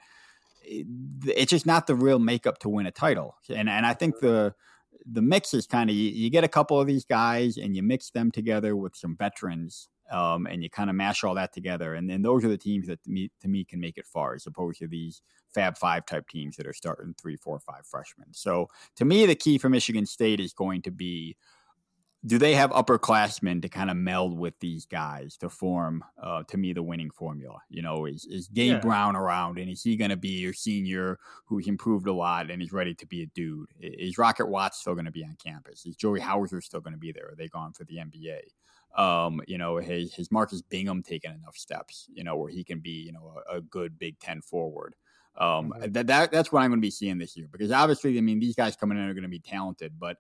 it's 0.65 1.51
just 1.51 1.67
not 1.67 1.87
the 1.87 1.95
real 1.95 2.19
makeup 2.19 2.59
to 2.61 2.69
win 2.69 2.87
a 2.87 2.91
title. 2.91 3.37
And 3.49 3.69
and 3.69 3.85
I 3.85 3.95
think 3.95 4.21
the 4.21 4.55
the 5.05 5.23
mix 5.23 5.53
is 5.53 5.67
kind 5.67 5.91
of 5.91 5.97
you, 5.97 6.11
you, 6.11 6.31
get 6.31 6.45
a 6.45 6.49
couple 6.49 6.81
of 6.81 6.87
these 6.87 7.05
guys 7.05 7.57
and 7.57 7.75
you 7.75 7.83
mix 7.83 8.11
them 8.11 8.31
together 8.31 8.77
with 8.77 8.95
some 8.95 9.17
veterans 9.17 9.89
um, 10.13 10.47
and 10.47 10.63
you 10.63 10.71
kind 10.71 10.91
of 10.91 10.97
mash 10.97 11.25
all 11.25 11.35
that 11.35 11.53
together, 11.53 11.95
and 11.95 12.09
then 12.09 12.23
those 12.23 12.45
are 12.45 12.49
the 12.49 12.59
teams 12.59 12.87
that 12.87 13.03
to 13.03 13.11
me, 13.11 13.31
to 13.41 13.49
me 13.49 13.65
can 13.65 13.81
make 13.81 13.97
it 13.97 14.07
far, 14.07 14.35
as 14.35 14.47
opposed 14.47 14.79
to 14.81 14.87
these 14.87 15.23
Fab 15.55 15.79
Five 15.79 16.07
type 16.07 16.29
teams 16.29 16.57
that 16.57 16.67
are 16.67 16.73
starting 16.73 17.15
three, 17.21 17.37
four, 17.37 17.59
five 17.61 17.87
freshmen. 17.87 18.29
So 18.33 18.69
to 18.97 19.05
me, 19.05 19.27
the 19.27 19.35
key 19.35 19.59
for 19.59 19.69
Michigan 19.69 20.05
State 20.05 20.41
is 20.41 20.53
going 20.53 20.83
to 20.83 20.91
be 20.91 21.37
do 22.25 22.39
they 22.39 22.55
have 22.55 22.71
upperclassmen 22.71 23.63
to 23.63 23.69
kind 23.69 23.91
of 23.91 23.97
meld 23.97 24.39
with 24.39 24.59
these 24.61 24.87
guys 24.87 25.37
to 25.39 25.49
form, 25.49 26.05
uh, 26.23 26.45
to 26.45 26.57
me, 26.57 26.73
the 26.73 26.83
winning 26.83 27.11
formula? 27.11 27.59
You 27.69 27.83
know, 27.83 28.07
is, 28.07 28.25
is 28.27 28.49
Gabe 28.49 28.75
yeah. 28.75 28.79
Brown 28.79 29.17
around 29.17 29.59
and 29.59 29.69
is 29.69 29.83
he 29.83 29.97
going 29.97 30.11
to 30.11 30.17
be 30.17 30.41
your 30.41 30.53
senior 30.53 31.19
who's 31.47 31.67
improved 31.67 32.07
a 32.07 32.13
lot 32.13 32.51
and 32.51 32.63
is 32.63 32.73
ready 32.73 32.95
to 32.95 33.07
be 33.07 33.23
a 33.23 33.27
dude? 33.27 33.71
Is 33.81 34.19
Rocket 34.19 34.47
Watts 34.47 34.79
still 34.79 34.95
going 34.95 35.07
to 35.07 35.11
be 35.11 35.25
on 35.25 35.37
campus? 35.43 35.85
Is 35.85 35.97
Joey 35.97 36.21
Hauser 36.21 36.61
still 36.61 36.81
going 36.81 36.95
to 36.95 36.99
be 36.99 37.13
there? 37.13 37.31
Are 37.31 37.37
they 37.37 37.49
gone 37.49 37.73
for 37.73 37.85
the 37.85 37.97
NBA? 37.97 38.41
um, 38.97 39.41
you 39.47 39.59
know, 39.59 39.77
his, 39.77 40.15
his 40.15 40.31
Marcus 40.31 40.63
Bingham 40.63 41.03
taken 41.03 41.33
enough 41.33 41.57
steps, 41.57 42.09
you 42.13 42.25
know, 42.25 42.37
where 42.37 42.51
he 42.51 42.63
can 42.63 42.81
be, 42.81 42.91
you 42.91 43.13
know, 43.13 43.35
a, 43.51 43.57
a 43.57 43.61
good 43.61 43.99
Big 43.99 44.19
Ten 44.19 44.43
forward. 44.43 44.95
Um, 45.39 45.71
mm-hmm. 45.71 45.93
that, 45.93 46.07
that 46.09 46.31
that's 46.31 46.53
what 46.53 46.63
I'm 46.63 46.71
going 46.71 46.81
to 46.81 46.87
be 46.87 46.91
seeing 46.91 47.17
this 47.17 47.37
year 47.37 47.49
because 47.51 47.73
obviously, 47.73 48.19
I 48.19 48.21
mean, 48.21 48.39
these 48.39 48.55
guys 48.55 48.77
coming 48.77 48.99
in 48.99 49.05
are 49.05 49.15
going 49.15 49.23
to 49.23 49.29
be 49.29 49.39
talented, 49.39 49.99
but 49.99 50.19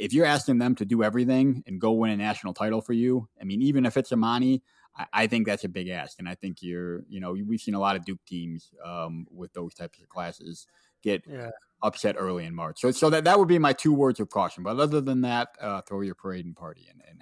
if 0.00 0.12
you're 0.12 0.26
asking 0.26 0.58
them 0.58 0.74
to 0.76 0.84
do 0.84 1.02
everything 1.02 1.62
and 1.66 1.80
go 1.80 1.92
win 1.92 2.10
a 2.10 2.16
national 2.16 2.54
title 2.54 2.80
for 2.80 2.92
you, 2.92 3.28
I 3.40 3.44
mean, 3.44 3.62
even 3.62 3.86
if 3.86 3.96
it's 3.96 4.10
Emoni, 4.10 4.62
I, 4.96 5.06
I 5.12 5.26
think 5.26 5.46
that's 5.46 5.64
a 5.64 5.68
big 5.68 5.88
ask, 5.88 6.18
and 6.18 6.28
I 6.28 6.34
think 6.34 6.62
you're, 6.62 7.04
you 7.08 7.20
know, 7.20 7.32
we've 7.32 7.60
seen 7.60 7.74
a 7.74 7.80
lot 7.80 7.96
of 7.96 8.04
Duke 8.04 8.24
teams 8.26 8.70
um, 8.84 9.26
with 9.30 9.52
those 9.52 9.74
types 9.74 10.00
of 10.00 10.08
classes 10.08 10.66
get 11.02 11.22
yeah. 11.26 11.50
upset 11.82 12.16
early 12.18 12.44
in 12.44 12.54
March. 12.54 12.80
So, 12.80 12.90
so 12.90 13.10
that 13.10 13.24
that 13.24 13.38
would 13.38 13.48
be 13.48 13.58
my 13.58 13.72
two 13.72 13.92
words 13.92 14.20
of 14.20 14.28
caution. 14.30 14.62
But 14.62 14.78
other 14.78 15.00
than 15.00 15.22
that, 15.22 15.48
uh, 15.60 15.80
throw 15.82 16.00
your 16.02 16.14
parade 16.14 16.44
and 16.44 16.56
party 16.56 16.86
and, 16.90 17.00
and 17.08 17.20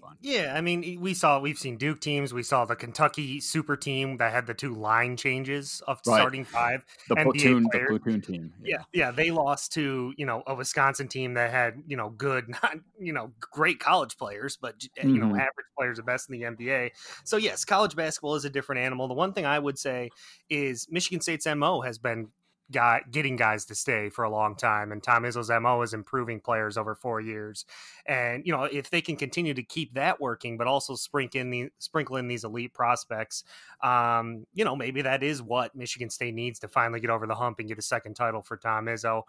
fun. 0.00 0.16
Yeah, 0.20 0.54
I 0.56 0.60
mean, 0.60 1.00
we 1.00 1.14
saw 1.14 1.38
we've 1.38 1.58
seen 1.58 1.76
Duke 1.76 2.00
teams. 2.00 2.32
We 2.32 2.42
saw 2.42 2.64
the 2.64 2.76
Kentucky 2.76 3.40
super 3.40 3.76
team 3.76 4.16
that 4.18 4.32
had 4.32 4.46
the 4.46 4.54
two 4.54 4.74
line 4.74 5.16
changes 5.16 5.82
of 5.86 6.00
right. 6.06 6.16
starting 6.16 6.44
five. 6.44 6.84
The 7.08 7.16
NBA 7.16 7.24
platoon, 7.24 7.62
the 7.64 7.86
platoon 7.88 8.20
team. 8.20 8.52
Yeah. 8.62 8.78
yeah, 8.78 8.82
yeah, 8.92 9.10
they 9.10 9.30
lost 9.30 9.72
to 9.74 10.12
you 10.16 10.26
know 10.26 10.42
a 10.46 10.54
Wisconsin 10.54 11.08
team 11.08 11.34
that 11.34 11.50
had 11.50 11.82
you 11.86 11.96
know 11.96 12.10
good, 12.10 12.48
not 12.62 12.76
you 12.98 13.12
know 13.12 13.32
great 13.40 13.80
college 13.80 14.16
players, 14.16 14.56
but 14.56 14.78
mm-hmm. 14.78 15.08
you 15.08 15.18
know 15.18 15.26
mm-hmm. 15.26 15.40
average 15.40 15.66
players 15.78 15.98
at 15.98 16.06
best 16.06 16.30
in 16.30 16.38
the 16.38 16.46
NBA. 16.46 16.90
So 17.24 17.36
yes, 17.36 17.64
college 17.64 17.96
basketball 17.96 18.34
is 18.34 18.44
a 18.44 18.50
different 18.50 18.80
animal. 18.80 19.08
The 19.08 19.14
one 19.14 19.32
thing 19.32 19.46
I 19.46 19.58
would 19.58 19.78
say 19.78 20.10
is 20.48 20.86
Michigan 20.90 21.20
State's 21.20 21.46
mo 21.46 21.80
has 21.80 21.98
been 21.98 22.28
guy 22.70 23.02
getting 23.10 23.36
guys 23.36 23.64
to 23.66 23.74
stay 23.74 24.08
for 24.08 24.24
a 24.24 24.30
long 24.30 24.56
time. 24.56 24.92
And 24.92 25.02
Tom 25.02 25.24
Izzo's 25.24 25.50
MO 25.60 25.82
is 25.82 25.94
improving 25.94 26.40
players 26.40 26.76
over 26.76 26.94
four 26.94 27.20
years. 27.20 27.64
And, 28.06 28.46
you 28.46 28.52
know, 28.52 28.64
if 28.64 28.90
they 28.90 29.00
can 29.00 29.16
continue 29.16 29.54
to 29.54 29.62
keep 29.62 29.94
that 29.94 30.20
working, 30.20 30.56
but 30.56 30.66
also 30.66 30.94
sprinkle 30.94 31.40
in, 31.40 31.50
the, 31.50 31.70
sprinkle 31.78 32.16
in 32.16 32.28
these 32.28 32.44
elite 32.44 32.74
prospects, 32.74 33.44
um, 33.82 34.46
you 34.52 34.64
know, 34.64 34.76
maybe 34.76 35.02
that 35.02 35.22
is 35.22 35.42
what 35.42 35.74
Michigan 35.74 36.10
State 36.10 36.34
needs 36.34 36.58
to 36.60 36.68
finally 36.68 37.00
get 37.00 37.10
over 37.10 37.26
the 37.26 37.34
hump 37.34 37.58
and 37.58 37.68
get 37.68 37.78
a 37.78 37.82
second 37.82 38.14
title 38.14 38.42
for 38.42 38.56
Tom 38.56 38.86
Izzo. 38.86 39.22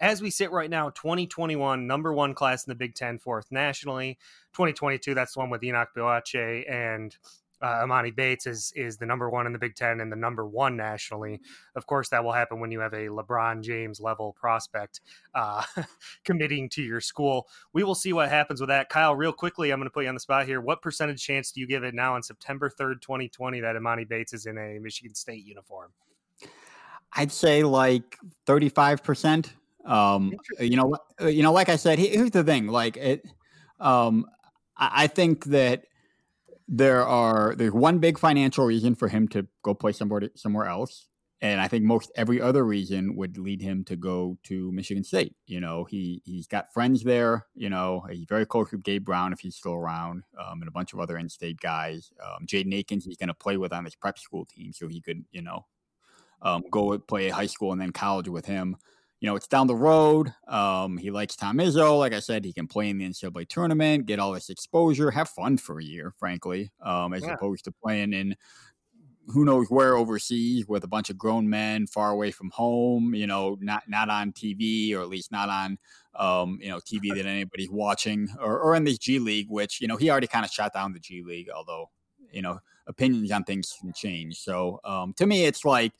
As 0.00 0.20
we 0.20 0.30
sit 0.30 0.50
right 0.50 0.70
now, 0.70 0.90
2021, 0.90 1.86
number 1.86 2.12
one 2.12 2.34
class 2.34 2.66
in 2.66 2.70
the 2.70 2.74
Big 2.74 2.94
Ten, 2.94 3.18
fourth 3.18 3.52
nationally. 3.52 4.18
2022, 4.54 5.14
that's 5.14 5.34
the 5.34 5.40
one 5.40 5.50
with 5.50 5.62
Enoch 5.62 5.90
Boakye 5.96 6.70
and 6.70 7.16
uh, 7.64 7.82
Emoni 7.82 8.14
Bates 8.14 8.46
is 8.46 8.72
is 8.76 8.98
the 8.98 9.06
number 9.06 9.30
one 9.30 9.46
in 9.46 9.52
the 9.54 9.58
Big 9.58 9.74
Ten 9.74 10.00
and 10.00 10.12
the 10.12 10.16
number 10.16 10.46
one 10.46 10.76
nationally. 10.76 11.40
Of 11.74 11.86
course, 11.86 12.10
that 12.10 12.22
will 12.22 12.32
happen 12.32 12.60
when 12.60 12.70
you 12.70 12.80
have 12.80 12.92
a 12.92 13.08
LeBron 13.08 13.62
James 13.62 14.00
level 14.00 14.34
prospect 14.38 15.00
uh, 15.34 15.62
committing 16.24 16.68
to 16.70 16.82
your 16.82 17.00
school. 17.00 17.48
We 17.72 17.82
will 17.82 17.94
see 17.94 18.12
what 18.12 18.28
happens 18.28 18.60
with 18.60 18.68
that. 18.68 18.90
Kyle, 18.90 19.16
real 19.16 19.32
quickly, 19.32 19.70
I'm 19.70 19.78
going 19.78 19.88
to 19.88 19.92
put 19.92 20.02
you 20.02 20.10
on 20.10 20.14
the 20.14 20.20
spot 20.20 20.44
here. 20.44 20.60
What 20.60 20.82
percentage 20.82 21.24
chance 21.24 21.52
do 21.52 21.60
you 21.60 21.66
give 21.66 21.84
it 21.84 21.94
now 21.94 22.14
on 22.14 22.22
September 22.22 22.68
3rd, 22.68 23.00
2020, 23.00 23.60
that 23.60 23.76
Emoni 23.76 24.06
Bates 24.06 24.34
is 24.34 24.44
in 24.44 24.58
a 24.58 24.78
Michigan 24.78 25.14
State 25.14 25.46
uniform? 25.46 25.90
I'd 27.14 27.32
say 27.32 27.62
like 27.62 28.18
35 28.44 29.02
percent. 29.02 29.54
Um, 29.86 30.34
you 30.60 30.76
know, 30.76 30.94
you 31.20 31.42
know, 31.42 31.52
like 31.52 31.70
I 31.70 31.76
said, 31.76 31.98
here's 31.98 32.30
the 32.30 32.44
thing. 32.44 32.66
Like 32.66 32.98
it, 32.98 33.24
um, 33.80 34.26
I 34.76 35.06
think 35.06 35.46
that 35.46 35.84
there 36.66 37.04
are 37.04 37.54
there's 37.56 37.72
one 37.72 37.98
big 37.98 38.18
financial 38.18 38.64
reason 38.64 38.94
for 38.94 39.08
him 39.08 39.28
to 39.28 39.46
go 39.62 39.74
play 39.74 39.92
somewhere 39.92 40.22
somewhere 40.34 40.66
else 40.66 41.08
and 41.44 41.60
I 41.60 41.68
think 41.68 41.84
most 41.84 42.10
every 42.16 42.40
other 42.40 42.64
reason 42.64 43.16
would 43.16 43.36
lead 43.36 43.60
him 43.60 43.84
to 43.84 43.96
go 43.96 44.38
to 44.44 44.72
Michigan 44.72 45.04
State. 45.04 45.34
You 45.46 45.60
know, 45.60 45.84
he 45.84 46.22
he's 46.24 46.46
got 46.46 46.72
friends 46.72 47.02
there. 47.02 47.46
You 47.54 47.68
know, 47.68 48.06
he's 48.10 48.24
very 48.26 48.46
close 48.46 48.72
with 48.72 48.82
Gabe 48.82 49.04
Brown 49.04 49.34
if 49.34 49.40
he's 49.40 49.56
still 49.56 49.74
around, 49.74 50.22
um, 50.40 50.62
and 50.62 50.68
a 50.68 50.72
bunch 50.72 50.94
of 50.94 51.00
other 51.00 51.18
in-state 51.18 51.60
guys. 51.60 52.10
Um, 52.24 52.46
Jaden 52.46 52.74
Akins 52.74 53.04
he's 53.04 53.18
going 53.18 53.28
to 53.28 53.34
play 53.34 53.58
with 53.58 53.74
on 53.74 53.84
his 53.84 53.94
prep 53.94 54.18
school 54.18 54.46
team, 54.46 54.72
so 54.72 54.88
he 54.88 55.02
could 55.02 55.22
you 55.32 55.42
know 55.42 55.66
um, 56.40 56.64
go 56.70 56.96
play 56.98 57.28
high 57.28 57.44
school 57.44 57.72
and 57.72 57.80
then 57.80 57.92
college 57.92 58.28
with 58.28 58.46
him 58.46 58.76
you 59.24 59.30
know, 59.30 59.36
it's 59.36 59.48
down 59.48 59.66
the 59.66 59.74
road. 59.74 60.34
Um, 60.48 60.98
he 60.98 61.10
likes 61.10 61.34
Tom 61.34 61.56
Izzo. 61.56 61.98
Like 61.98 62.12
I 62.12 62.20
said, 62.20 62.44
he 62.44 62.52
can 62.52 62.66
play 62.66 62.90
in 62.90 62.98
the 62.98 63.08
NCAA 63.08 63.48
tournament, 63.48 64.04
get 64.04 64.18
all 64.18 64.32
this 64.32 64.50
exposure, 64.50 65.10
have 65.10 65.30
fun 65.30 65.56
for 65.56 65.78
a 65.78 65.82
year, 65.82 66.12
frankly, 66.18 66.70
um, 66.82 67.14
as 67.14 67.22
yeah. 67.22 67.32
opposed 67.32 67.64
to 67.64 67.72
playing 67.72 68.12
in 68.12 68.36
who 69.28 69.46
knows 69.46 69.68
where 69.70 69.96
overseas 69.96 70.68
with 70.68 70.84
a 70.84 70.88
bunch 70.88 71.08
of 71.08 71.16
grown 71.16 71.48
men 71.48 71.86
far 71.86 72.10
away 72.10 72.32
from 72.32 72.50
home, 72.50 73.14
you 73.14 73.26
know, 73.26 73.56
not 73.62 73.84
not 73.88 74.10
on 74.10 74.30
TV 74.32 74.94
or 74.94 75.00
at 75.00 75.08
least 75.08 75.32
not 75.32 75.48
on 75.48 75.78
um, 76.16 76.58
you 76.60 76.68
know, 76.68 76.76
TV 76.76 77.08
that 77.16 77.24
anybody's 77.24 77.70
watching 77.70 78.28
or, 78.38 78.58
or 78.60 78.74
in 78.74 78.84
this 78.84 78.98
G 78.98 79.18
League, 79.18 79.46
which, 79.48 79.80
you 79.80 79.88
know, 79.88 79.96
he 79.96 80.10
already 80.10 80.26
kind 80.26 80.44
of 80.44 80.50
shot 80.50 80.74
down 80.74 80.92
the 80.92 81.00
G 81.00 81.22
League, 81.22 81.48
although, 81.48 81.88
you 82.30 82.42
know, 82.42 82.58
opinions 82.88 83.30
on 83.30 83.44
things 83.44 83.74
can 83.80 83.94
change. 83.94 84.36
So 84.40 84.80
um, 84.84 85.14
to 85.14 85.24
me, 85.26 85.46
it's 85.46 85.64
like 85.64 85.94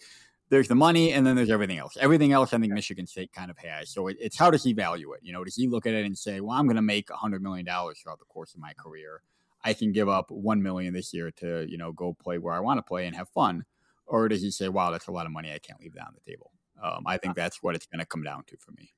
there's 0.50 0.68
the 0.68 0.74
money 0.74 1.12
and 1.12 1.26
then 1.26 1.36
there's 1.36 1.50
everything 1.50 1.78
else. 1.78 1.96
Everything 2.00 2.32
else 2.32 2.52
I 2.52 2.58
think 2.58 2.72
Michigan 2.72 3.06
State 3.06 3.32
kind 3.32 3.50
of 3.50 3.58
has. 3.58 3.90
So 3.90 4.08
it, 4.08 4.16
it's 4.20 4.38
how 4.38 4.50
does 4.50 4.62
he 4.62 4.72
value 4.72 5.12
it? 5.12 5.20
You 5.22 5.32
know, 5.32 5.44
does 5.44 5.56
he 5.56 5.66
look 5.66 5.86
at 5.86 5.94
it 5.94 6.04
and 6.04 6.16
say, 6.16 6.40
well, 6.40 6.56
I'm 6.56 6.66
going 6.66 6.76
to 6.76 6.82
make 6.82 7.08
$100 7.08 7.40
million 7.40 7.66
throughout 7.66 8.18
the 8.18 8.24
course 8.28 8.54
of 8.54 8.60
my 8.60 8.72
career. 8.74 9.22
I 9.64 9.72
can 9.72 9.92
give 9.92 10.08
up 10.08 10.30
1 10.30 10.62
million 10.62 10.92
this 10.92 11.14
year 11.14 11.30
to, 11.38 11.66
you 11.68 11.78
know, 11.78 11.92
go 11.92 12.14
play 12.20 12.38
where 12.38 12.54
I 12.54 12.60
want 12.60 12.78
to 12.78 12.82
play 12.82 13.06
and 13.06 13.16
have 13.16 13.28
fun. 13.30 13.64
Or 14.06 14.28
does 14.28 14.42
he 14.42 14.50
say, 14.50 14.68
wow, 14.68 14.90
that's 14.90 15.06
a 15.06 15.12
lot 15.12 15.24
of 15.24 15.32
money. 15.32 15.52
I 15.52 15.58
can't 15.58 15.80
leave 15.80 15.94
that 15.94 16.06
on 16.06 16.14
the 16.14 16.30
table. 16.30 16.52
Um, 16.82 17.04
I 17.06 17.16
think 17.16 17.30
uh 17.30 17.42
that's 17.42 17.62
what 17.62 17.74
it's 17.74 17.86
going 17.86 18.00
to 18.00 18.06
come 18.06 18.22
down 18.22 18.44
to 18.48 18.56
for 18.58 18.72
me. 18.72 18.92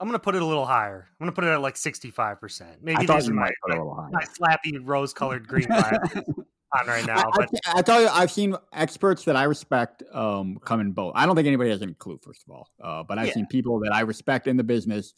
I'm 0.00 0.06
going 0.06 0.14
to 0.14 0.22
put 0.22 0.36
it 0.36 0.42
a 0.42 0.46
little 0.46 0.66
higher. 0.66 1.08
I'm 1.10 1.24
going 1.24 1.32
to 1.32 1.34
put 1.34 1.42
it 1.42 1.48
at 1.48 1.60
like 1.60 1.74
65%. 1.74 2.76
Maybe 2.80 3.04
these 3.04 3.28
are 3.28 3.34
my, 3.34 3.50
my, 3.66 3.76
my 4.12 4.22
slappy 4.22 4.78
rose 4.80 5.12
colored 5.12 5.48
green. 5.48 5.66
on 6.72 6.86
right 6.86 7.06
now. 7.06 7.30
But 7.34 7.48
I, 7.66 7.78
I, 7.78 7.82
tell 7.82 8.00
you, 8.00 8.08
I've 8.08 8.30
seen 8.30 8.56
experts 8.72 9.24
that 9.24 9.36
I 9.36 9.44
respect 9.44 10.02
um, 10.12 10.58
come 10.64 10.80
in 10.80 10.92
both. 10.92 11.12
I 11.14 11.26
don't 11.26 11.36
think 11.36 11.46
anybody 11.46 11.70
has 11.70 11.82
any 11.82 11.94
clue, 11.94 12.18
first 12.22 12.42
of 12.46 12.54
all, 12.54 12.68
uh, 12.82 13.02
but 13.02 13.18
I've 13.18 13.28
yeah. 13.28 13.34
seen 13.34 13.46
people 13.46 13.80
that 13.80 13.92
I 13.92 14.00
respect 14.00 14.46
in 14.46 14.56
the 14.56 14.64
business 14.64 15.14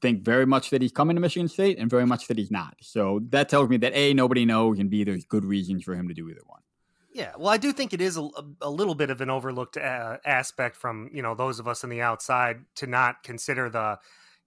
think 0.00 0.22
very 0.22 0.46
much 0.46 0.70
that 0.70 0.82
he's 0.82 0.92
coming 0.92 1.16
to 1.16 1.20
Michigan 1.20 1.48
State 1.48 1.78
and 1.78 1.90
very 1.90 2.06
much 2.06 2.26
that 2.28 2.38
he's 2.38 2.50
not. 2.50 2.74
So 2.80 3.20
that 3.30 3.48
tells 3.48 3.68
me 3.68 3.76
that 3.78 3.92
a 3.94 4.14
nobody 4.14 4.44
knows, 4.44 4.78
and 4.78 4.90
b 4.90 5.04
there's 5.04 5.24
good 5.24 5.44
reasons 5.44 5.84
for 5.84 5.94
him 5.94 6.08
to 6.08 6.14
do 6.14 6.28
either 6.28 6.40
one. 6.46 6.60
Yeah, 7.12 7.32
well, 7.36 7.48
I 7.48 7.56
do 7.56 7.72
think 7.72 7.92
it 7.92 8.00
is 8.00 8.16
a, 8.16 8.28
a 8.62 8.70
little 8.70 8.94
bit 8.94 9.10
of 9.10 9.20
an 9.20 9.30
overlooked 9.30 9.76
uh, 9.76 10.18
aspect 10.24 10.76
from 10.76 11.10
you 11.12 11.22
know 11.22 11.34
those 11.34 11.58
of 11.58 11.68
us 11.68 11.84
on 11.84 11.90
the 11.90 12.00
outside 12.02 12.60
to 12.76 12.86
not 12.86 13.22
consider 13.22 13.68
the 13.68 13.98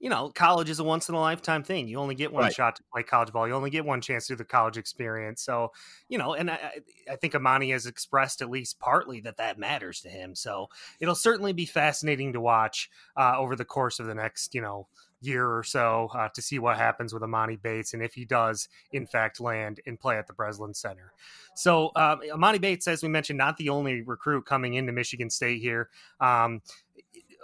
you 0.04 0.10
know, 0.10 0.30
college 0.36 0.70
is 0.70 0.80
a 0.80 0.84
once 0.84 1.08
in 1.08 1.16
a 1.16 1.20
lifetime 1.20 1.64
thing. 1.64 1.88
You 1.88 1.98
only 1.98 2.14
get 2.14 2.34
one 2.34 2.44
right. 2.44 2.54
shot 2.54 2.76
to 2.76 2.84
play 2.92 3.04
college 3.04 3.32
ball. 3.32 3.48
You 3.48 3.54
only 3.54 3.70
get 3.70 3.86
one 3.86 4.02
chance 4.02 4.28
to 4.28 4.34
do 4.34 4.38
the 4.38 4.44
college 4.44 4.76
experience. 4.76 5.42
So, 5.42 5.72
you 6.10 6.18
know, 6.18 6.34
and 6.34 6.52
I, 6.52 6.82
I 7.10 7.16
think 7.16 7.32
Emoni 7.32 7.72
has 7.72 7.86
expressed 7.86 8.42
at 8.42 8.50
least 8.50 8.80
partly 8.80 9.22
that 9.22 9.38
that 9.38 9.58
matters 9.58 10.02
to 10.02 10.10
him. 10.10 10.36
So 10.36 10.68
it'll 11.00 11.16
certainly 11.16 11.54
be 11.54 11.66
fascinating 11.66 12.34
to 12.34 12.42
watch 12.42 12.90
uh, 13.16 13.36
over 13.38 13.56
the 13.56 13.64
course 13.64 14.02
of 14.02 14.06
the 14.06 14.14
next, 14.14 14.54
you 14.54 14.60
know, 14.60 14.88
year 15.22 15.50
or 15.50 15.64
so 15.64 16.10
uh, 16.14 16.28
to 16.36 16.42
see 16.42 16.60
what 16.60 16.76
happens 16.76 17.14
with 17.14 17.24
Emoni 17.24 17.62
Bates 17.62 17.94
and 17.94 18.04
if 18.04 18.14
he 18.14 18.26
does, 18.26 18.68
in 18.92 19.08
fact, 19.08 19.40
land 19.40 19.80
and 19.88 19.98
play 19.98 20.18
at 20.18 20.28
the 20.28 20.34
Breslin 20.34 20.74
Center. 20.74 21.14
So, 21.56 21.92
um, 21.96 22.20
Emoni 22.30 22.60
Bates, 22.60 22.90
as 22.90 23.04
we 23.04 23.08
mentioned, 23.08 23.38
not 23.38 23.56
the 23.56 23.70
only 23.70 24.02
recruit 24.02 24.46
coming 24.46 24.74
into 24.74 24.92
Michigan 24.92 25.30
State 25.30 25.62
here. 25.62 25.88
Um, 26.20 26.62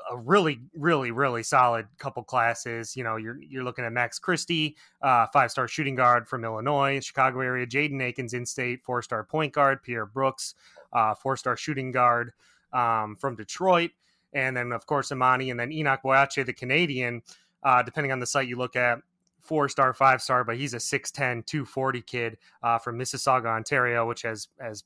a 0.10 0.18
really, 0.18 0.60
really, 0.74 1.12
really 1.12 1.44
solid 1.44 1.88
couple 1.98 2.24
classes. 2.24 2.96
You 2.96 3.04
know, 3.04 3.16
you're 3.18 3.42
you're 3.42 3.64
looking 3.64 3.86
at 3.86 3.92
Max 3.92 4.20
Christie, 4.20 4.76
uh, 5.02 5.28
five 5.32 5.52
star 5.52 5.68
shooting 5.68 5.96
guard 5.96 6.28
from 6.28 6.44
Illinois, 6.44 7.00
Chicago 7.00 7.42
area. 7.42 7.66
Jaden 7.66 8.02
Akins, 8.02 8.34
in 8.34 8.46
state, 8.46 8.84
four 8.84 9.02
star 9.02 9.24
point 9.24 9.54
guard. 9.54 9.84
Pierre 9.84 10.06
Brooks, 10.06 10.56
uh, 10.94 11.14
four 11.14 11.38
star 11.38 11.56
shooting 11.56 11.92
guard 11.92 12.34
um, 12.74 13.16
from 13.16 13.36
Detroit, 13.36 13.92
and 14.34 14.58
then 14.58 14.72
of 14.72 14.86
course 14.86 15.10
Emoni, 15.10 15.52
and 15.52 15.60
then 15.60 15.72
Enoch 15.72 16.02
Boakye, 16.04 16.46
the 16.46 16.54
Canadian. 16.54 17.22
Uh, 17.62 17.84
depending 17.84 18.12
on 18.14 18.20
the 18.20 18.26
site 18.26 18.48
you 18.48 18.56
look 18.56 18.78
at, 18.78 19.00
four 19.42 19.68
star, 19.68 19.94
five 19.94 20.22
star, 20.22 20.46
but 20.46 20.56
he's 20.56 20.74
a 20.74 20.78
6'10, 20.78 21.46
240 21.46 22.02
kid 22.04 22.38
uh, 22.64 22.78
from 22.78 22.98
Mississauga, 22.98 23.48
Ontario, 23.48 24.08
which 24.08 24.22
has 24.22 24.48
has 24.62 24.86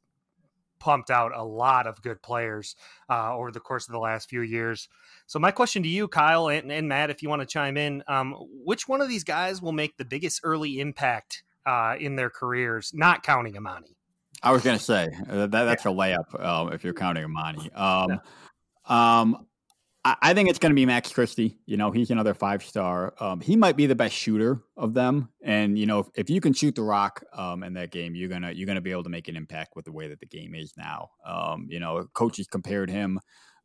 pumped 0.83 1.09
out 1.09 1.31
a 1.33 1.41
lot 1.41 1.87
of 1.87 2.01
good 2.01 2.21
players 2.21 2.75
uh, 3.09 3.33
over 3.33 3.51
the 3.51 3.59
course 3.61 3.87
of 3.87 3.93
the 3.93 3.99
last 3.99 4.29
few 4.29 4.41
years. 4.41 4.89
So, 5.27 5.39
my 5.39 5.49
question 5.49 5.81
to 5.83 5.89
you, 5.89 6.09
Kyle 6.09 6.49
and, 6.49 6.69
and 6.71 6.89
Matt, 6.89 7.09
if 7.09 7.23
you 7.23 7.29
want 7.29 7.41
to 7.41 7.45
chime 7.45 7.77
in, 7.77 8.03
um, 8.07 8.35
which 8.65 8.87
one 8.87 8.99
of 8.99 9.07
these 9.07 9.23
guys 9.23 9.61
will 9.61 9.71
make 9.71 9.95
the 9.95 10.03
biggest 10.03 10.41
early 10.43 10.81
impact 10.81 11.43
uh, 11.65 11.95
in 11.97 12.17
their 12.17 12.29
careers, 12.29 12.91
not 12.93 13.23
counting 13.23 13.53
Emoni? 13.53 13.95
I 14.43 14.51
was 14.51 14.61
going 14.61 14.77
to 14.77 14.83
say 14.83 15.07
uh, 15.29 15.47
that, 15.47 15.51
that's 15.51 15.85
a 15.85 15.89
layup 15.89 16.43
um, 16.43 16.73
if 16.73 16.83
you're 16.83 16.93
counting 16.93 17.23
Emoni. 17.23 17.75
Um, 17.79 18.19
yeah. 18.89 19.19
um, 19.21 19.47
I 20.05 20.33
think 20.33 20.49
it's 20.49 20.59
going 20.59 20.71
to 20.71 20.75
be 20.75 20.85
Max 20.85 21.13
Christie. 21.13 21.57
You 21.65 21.77
know, 21.77 21.89
he's 21.89 22.11
another 22.11 22.33
five 22.33 22.61
star. 22.61 23.13
Um, 23.21 23.39
he 23.39 23.55
might 23.55 23.77
be 23.77 23.85
the 23.85 23.95
best 23.95 24.13
shooter 24.13 24.61
of 24.75 24.93
them, 24.93 25.29
and 25.41 25.79
you 25.79 25.85
know, 25.85 25.99
if, 25.99 26.07
if 26.15 26.29
you 26.29 26.41
can 26.41 26.51
shoot 26.51 26.75
the 26.75 26.81
rock 26.81 27.23
um, 27.31 27.63
in 27.63 27.73
that 27.75 27.91
game, 27.91 28.13
you're 28.13 28.27
gonna 28.27 28.51
you're 28.51 28.67
gonna 28.67 28.81
be 28.81 28.91
able 28.91 29.03
to 29.03 29.09
make 29.09 29.29
an 29.29 29.37
impact 29.37 29.77
with 29.77 29.85
the 29.85 29.93
way 29.93 30.09
that 30.09 30.19
the 30.19 30.25
game 30.25 30.55
is 30.55 30.73
now. 30.75 31.11
Um, 31.25 31.67
you 31.69 31.79
know, 31.79 32.05
coaches 32.13 32.47
compared 32.47 32.89
him 32.89 33.17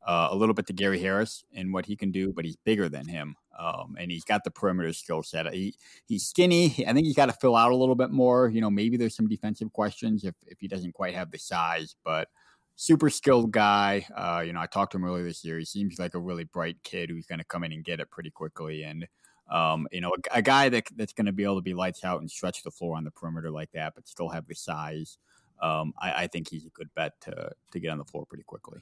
uh, 0.06 0.28
a 0.30 0.36
little 0.36 0.54
bit 0.54 0.68
to 0.68 0.72
Gary 0.72 1.00
Harris 1.00 1.42
and 1.52 1.72
what 1.72 1.86
he 1.86 1.96
can 1.96 2.12
do, 2.12 2.32
but 2.32 2.44
he's 2.44 2.56
bigger 2.64 2.88
than 2.88 3.08
him, 3.08 3.34
um, 3.58 3.96
and 3.98 4.08
he's 4.08 4.24
got 4.24 4.44
the 4.44 4.52
perimeter 4.52 4.92
skill 4.92 5.24
set. 5.24 5.52
He 5.52 5.74
he's 6.06 6.24
skinny. 6.24 6.66
I 6.86 6.92
think 6.92 7.04
he's 7.04 7.16
got 7.16 7.26
to 7.26 7.36
fill 7.40 7.56
out 7.56 7.72
a 7.72 7.76
little 7.76 7.96
bit 7.96 8.10
more. 8.10 8.48
You 8.48 8.60
know, 8.60 8.70
maybe 8.70 8.96
there's 8.96 9.16
some 9.16 9.26
defensive 9.26 9.72
questions 9.72 10.22
if 10.22 10.36
if 10.46 10.60
he 10.60 10.68
doesn't 10.68 10.94
quite 10.94 11.14
have 11.14 11.32
the 11.32 11.38
size, 11.38 11.96
but 12.04 12.28
super 12.78 13.10
skilled 13.10 13.50
guy. 13.50 14.06
Uh, 14.14 14.40
you 14.46 14.52
know, 14.52 14.60
I 14.60 14.66
talked 14.66 14.92
to 14.92 14.98
him 14.98 15.04
earlier 15.04 15.24
this 15.24 15.44
year. 15.44 15.58
He 15.58 15.64
seems 15.64 15.98
like 15.98 16.14
a 16.14 16.20
really 16.20 16.44
bright 16.44 16.76
kid 16.84 17.10
who's 17.10 17.26
going 17.26 17.40
to 17.40 17.44
come 17.44 17.64
in 17.64 17.72
and 17.72 17.84
get 17.84 17.98
it 17.98 18.08
pretty 18.08 18.30
quickly. 18.30 18.84
And, 18.84 19.06
um, 19.50 19.88
you 19.90 20.00
know, 20.00 20.14
a, 20.32 20.38
a, 20.38 20.42
guy 20.42 20.68
that, 20.68 20.84
that's 20.96 21.12
going 21.12 21.26
to 21.26 21.32
be 21.32 21.42
able 21.42 21.56
to 21.56 21.62
be 21.62 21.74
lights 21.74 22.04
out 22.04 22.20
and 22.20 22.30
stretch 22.30 22.62
the 22.62 22.70
floor 22.70 22.96
on 22.96 23.02
the 23.02 23.10
perimeter 23.10 23.50
like 23.50 23.72
that, 23.72 23.94
but 23.96 24.06
still 24.06 24.28
have 24.28 24.46
the 24.46 24.54
size. 24.54 25.18
Um, 25.60 25.92
I, 26.00 26.12
I, 26.22 26.26
think 26.28 26.48
he's 26.48 26.66
a 26.66 26.70
good 26.70 26.88
bet 26.94 27.20
to, 27.22 27.50
to 27.72 27.80
get 27.80 27.90
on 27.90 27.98
the 27.98 28.04
floor 28.04 28.24
pretty 28.26 28.44
quickly. 28.44 28.80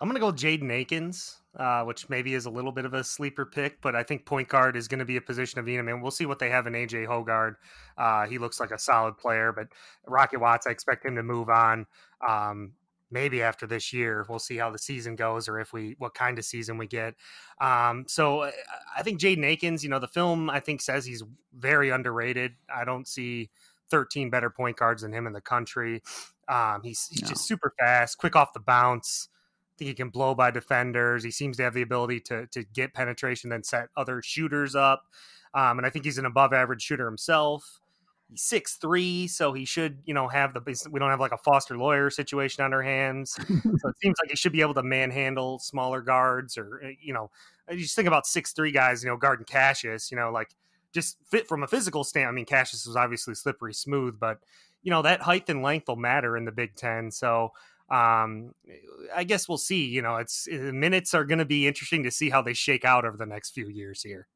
I'm 0.00 0.08
going 0.08 0.20
to 0.20 0.20
go 0.20 0.32
Jaden 0.32 0.72
Akins, 0.72 1.36
uh, 1.56 1.84
which 1.84 2.08
maybe 2.08 2.34
is 2.34 2.46
a 2.46 2.50
little 2.50 2.72
bit 2.72 2.84
of 2.84 2.94
a 2.94 3.04
sleeper 3.04 3.46
pick, 3.46 3.80
but 3.80 3.94
I 3.94 4.02
think 4.02 4.26
point 4.26 4.48
guard 4.48 4.76
is 4.76 4.88
going 4.88 4.98
to 4.98 5.04
be 5.04 5.18
a 5.18 5.20
position 5.20 5.60
of 5.60 5.66
need. 5.66 5.78
I 5.78 5.82
mean, 5.82 6.00
we'll 6.00 6.10
see 6.10 6.26
what 6.26 6.40
they 6.40 6.50
have 6.50 6.66
in 6.66 6.72
AJ 6.72 7.06
Hoggard. 7.06 7.54
Uh, 7.96 8.26
he 8.26 8.38
looks 8.38 8.58
like 8.58 8.72
a 8.72 8.78
solid 8.78 9.16
player, 9.18 9.52
but 9.52 9.68
Rocket 10.04 10.40
Watts, 10.40 10.66
I 10.66 10.70
expect 10.70 11.06
him 11.06 11.14
to 11.14 11.22
move 11.22 11.48
on. 11.48 11.86
Um, 12.28 12.72
maybe 13.14 13.40
after 13.40 13.66
this 13.66 13.92
year 13.92 14.26
we'll 14.28 14.38
see 14.38 14.56
how 14.58 14.68
the 14.68 14.78
season 14.78 15.16
goes 15.16 15.48
or 15.48 15.58
if 15.58 15.72
we 15.72 15.94
what 15.98 16.12
kind 16.12 16.38
of 16.38 16.44
season 16.44 16.76
we 16.76 16.86
get 16.86 17.14
um, 17.60 18.04
so 18.06 18.40
uh, 18.40 18.50
i 18.96 19.02
think 19.02 19.18
jaden 19.18 19.44
akins 19.44 19.82
you 19.82 19.88
know 19.88 19.98
the 20.00 20.08
film 20.08 20.50
i 20.50 20.60
think 20.60 20.82
says 20.82 21.06
he's 21.06 21.22
very 21.56 21.88
underrated 21.88 22.52
i 22.74 22.84
don't 22.84 23.08
see 23.08 23.48
13 23.90 24.28
better 24.28 24.50
point 24.50 24.76
guards 24.76 25.02
than 25.02 25.12
him 25.12 25.26
in 25.26 25.32
the 25.32 25.40
country 25.40 26.02
um, 26.48 26.82
he's, 26.82 27.06
he's 27.10 27.22
no. 27.22 27.28
just 27.28 27.46
super 27.46 27.72
fast 27.78 28.18
quick 28.18 28.36
off 28.36 28.52
the 28.52 28.60
bounce 28.60 29.28
I 29.30 29.76
think 29.76 29.88
he 29.88 29.94
can 29.94 30.10
blow 30.10 30.36
by 30.36 30.52
defenders. 30.52 31.24
He 31.24 31.32
seems 31.32 31.56
to 31.56 31.64
have 31.64 31.74
the 31.74 31.82
ability 31.82 32.20
to 32.20 32.46
to 32.46 32.62
get 32.62 32.94
penetration, 32.94 33.50
then 33.50 33.64
set 33.64 33.88
other 33.96 34.22
shooters 34.22 34.76
up. 34.76 35.02
Um, 35.52 35.78
and 35.78 35.86
I 35.86 35.90
think 35.90 36.04
he's 36.04 36.16
an 36.16 36.26
above 36.26 36.52
average 36.52 36.82
shooter 36.82 37.06
himself 37.06 37.80
he's 38.28 38.42
six 38.42 38.76
three, 38.76 39.26
so 39.26 39.52
he 39.52 39.64
should 39.64 39.98
you 40.04 40.14
know 40.14 40.28
have 40.28 40.54
the 40.54 40.88
we 40.90 41.00
don't 41.00 41.10
have 41.10 41.20
like 41.20 41.32
a 41.32 41.38
Foster 41.38 41.76
Loyer 41.76 42.10
situation 42.10 42.64
on 42.64 42.72
our 42.72 42.82
hands. 42.82 43.32
so 43.32 43.88
it 43.88 43.96
seems 44.02 44.16
like 44.22 44.30
he 44.30 44.36
should 44.36 44.52
be 44.52 44.60
able 44.60 44.74
to 44.74 44.82
manhandle 44.82 45.58
smaller 45.58 46.00
guards, 46.00 46.56
or 46.58 46.80
eh, 46.84 46.92
you 47.00 47.12
know, 47.12 47.30
you 47.70 47.78
just 47.78 47.96
think 47.96 48.08
about 48.08 48.26
six 48.26 48.52
three 48.52 48.72
guys, 48.72 49.02
you 49.02 49.10
know, 49.10 49.16
guarding 49.16 49.44
Cassius, 49.44 50.10
you 50.10 50.16
know, 50.16 50.30
like 50.30 50.54
just 50.92 51.18
fit 51.26 51.48
from 51.48 51.62
a 51.62 51.68
physical 51.68 52.04
stand. 52.04 52.28
I 52.28 52.32
mean, 52.32 52.46
Cassius 52.46 52.86
was 52.86 52.96
obviously 52.96 53.34
slippery 53.34 53.74
smooth, 53.74 54.18
but 54.18 54.38
you 54.82 54.90
know 54.90 55.02
that 55.02 55.22
height 55.22 55.48
and 55.48 55.62
length 55.62 55.88
will 55.88 55.96
matter 55.96 56.36
in 56.36 56.44
the 56.44 56.52
Big 56.52 56.76
Ten. 56.76 57.10
So 57.10 57.52
um 57.90 58.54
i 59.14 59.24
guess 59.24 59.46
we'll 59.46 59.58
see 59.58 59.84
you 59.84 60.00
know 60.00 60.16
it's 60.16 60.48
eh, 60.50 60.70
minutes 60.72 61.12
are 61.12 61.24
going 61.24 61.38
to 61.38 61.44
be 61.44 61.66
interesting 61.66 62.02
to 62.02 62.10
see 62.10 62.30
how 62.30 62.40
they 62.40 62.54
shake 62.54 62.82
out 62.82 63.04
over 63.04 63.18
the 63.18 63.26
next 63.26 63.50
few 63.50 63.68
years 63.68 64.02
here 64.02 64.26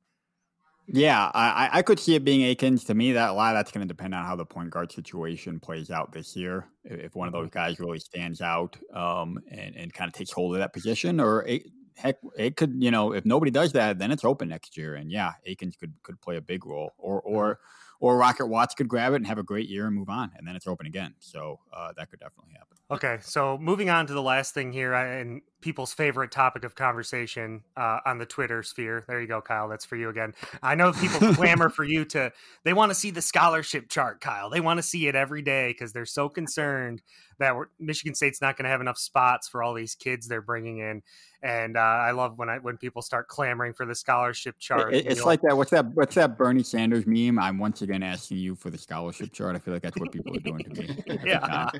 yeah, 0.90 1.30
I, 1.34 1.68
I 1.72 1.82
could 1.82 2.00
see 2.00 2.14
it 2.14 2.24
being 2.24 2.42
Akins. 2.42 2.84
To 2.84 2.94
me, 2.94 3.12
that 3.12 3.30
a 3.30 3.32
lot 3.32 3.54
of 3.54 3.58
that's 3.58 3.70
going 3.70 3.86
to 3.86 3.88
depend 3.88 4.14
on 4.14 4.24
how 4.24 4.36
the 4.36 4.46
point 4.46 4.70
guard 4.70 4.90
situation 4.90 5.60
plays 5.60 5.90
out 5.90 6.12
this 6.12 6.34
year. 6.34 6.66
If 6.84 7.14
one 7.14 7.28
of 7.28 7.32
those 7.32 7.48
mm-hmm. 7.48 7.58
guys 7.58 7.78
really 7.78 7.98
stands 7.98 8.40
out 8.40 8.76
um, 8.94 9.38
and, 9.50 9.76
and 9.76 9.92
kind 9.92 10.08
of 10.08 10.14
takes 10.14 10.32
hold 10.32 10.54
of 10.54 10.60
that 10.60 10.72
position, 10.72 11.20
or 11.20 11.44
it, 11.46 11.64
heck, 11.96 12.16
it 12.38 12.56
could, 12.56 12.82
you 12.82 12.90
know, 12.90 13.12
if 13.12 13.26
nobody 13.26 13.50
does 13.50 13.72
that, 13.72 13.98
then 13.98 14.10
it's 14.10 14.24
open 14.24 14.48
next 14.48 14.78
year. 14.78 14.94
And 14.94 15.10
yeah, 15.10 15.32
Akins 15.46 15.76
could 15.76 15.92
could 16.02 16.20
play 16.22 16.36
a 16.36 16.40
big 16.40 16.64
role, 16.64 16.92
or 16.96 17.20
or 17.20 17.60
or 18.00 18.16
Rocket 18.16 18.46
Watts 18.46 18.74
could 18.74 18.88
grab 18.88 19.12
it 19.12 19.16
and 19.16 19.26
have 19.26 19.38
a 19.38 19.42
great 19.42 19.68
year 19.68 19.86
and 19.86 19.94
move 19.94 20.08
on, 20.08 20.30
and 20.36 20.48
then 20.48 20.56
it's 20.56 20.66
open 20.66 20.86
again. 20.86 21.14
So 21.18 21.60
uh, 21.72 21.92
that 21.96 22.10
could 22.10 22.20
definitely 22.20 22.52
happen. 22.52 22.76
Okay, 22.90 23.18
so 23.20 23.58
moving 23.58 23.90
on 23.90 24.06
to 24.06 24.14
the 24.14 24.22
last 24.22 24.54
thing 24.54 24.72
here, 24.72 24.94
and 24.94 25.42
people's 25.60 25.92
favorite 25.92 26.30
topic 26.30 26.64
of 26.64 26.74
conversation 26.74 27.62
uh, 27.76 27.98
on 28.06 28.18
the 28.18 28.26
Twitter 28.26 28.62
sphere. 28.62 29.04
There 29.08 29.20
you 29.20 29.26
go, 29.26 29.40
Kyle. 29.40 29.68
That's 29.68 29.84
for 29.84 29.96
you 29.96 30.08
again. 30.08 30.34
I 30.62 30.74
know 30.74 30.92
people 30.92 31.34
clamor 31.34 31.68
for 31.68 31.84
you 31.84 32.04
to. 32.06 32.32
They 32.64 32.72
want 32.72 32.90
to 32.90 32.94
see 32.94 33.10
the 33.10 33.22
scholarship 33.22 33.88
chart, 33.88 34.20
Kyle. 34.20 34.50
They 34.50 34.60
want 34.60 34.78
to 34.78 34.82
see 34.82 35.08
it 35.08 35.14
every 35.14 35.42
day 35.42 35.70
because 35.70 35.92
they're 35.92 36.06
so 36.06 36.28
concerned 36.28 37.02
that 37.38 37.54
Michigan 37.78 38.14
State's 38.14 38.40
not 38.40 38.56
going 38.56 38.64
to 38.64 38.70
have 38.70 38.80
enough 38.80 38.98
spots 38.98 39.48
for 39.48 39.62
all 39.62 39.74
these 39.74 39.94
kids 39.94 40.26
they're 40.26 40.42
bringing 40.42 40.78
in. 40.78 41.02
And 41.40 41.76
uh, 41.76 41.80
I 41.80 42.10
love 42.10 42.36
when 42.36 42.48
I 42.48 42.58
when 42.58 42.76
people 42.76 43.00
start 43.00 43.28
clamoring 43.28 43.72
for 43.72 43.86
the 43.86 43.94
scholarship 43.94 44.58
chart. 44.58 44.92
It, 44.92 45.06
it's 45.06 45.24
like 45.24 45.40
that. 45.42 45.56
What's 45.56 45.70
that? 45.70 45.86
What's 45.94 46.16
that 46.16 46.36
Bernie 46.36 46.64
Sanders 46.64 47.06
meme? 47.06 47.38
I'm 47.38 47.58
once 47.58 47.82
again 47.82 48.02
asking 48.02 48.38
you 48.38 48.56
for 48.56 48.70
the 48.70 48.78
scholarship 48.78 49.32
chart. 49.32 49.54
I 49.54 49.60
feel 49.60 49.72
like 49.72 49.84
that's 49.84 49.98
what 49.98 50.10
people 50.10 50.36
are 50.36 50.40
doing 50.40 50.64
to 50.64 50.70
me. 50.70 50.98
yeah. 51.24 51.70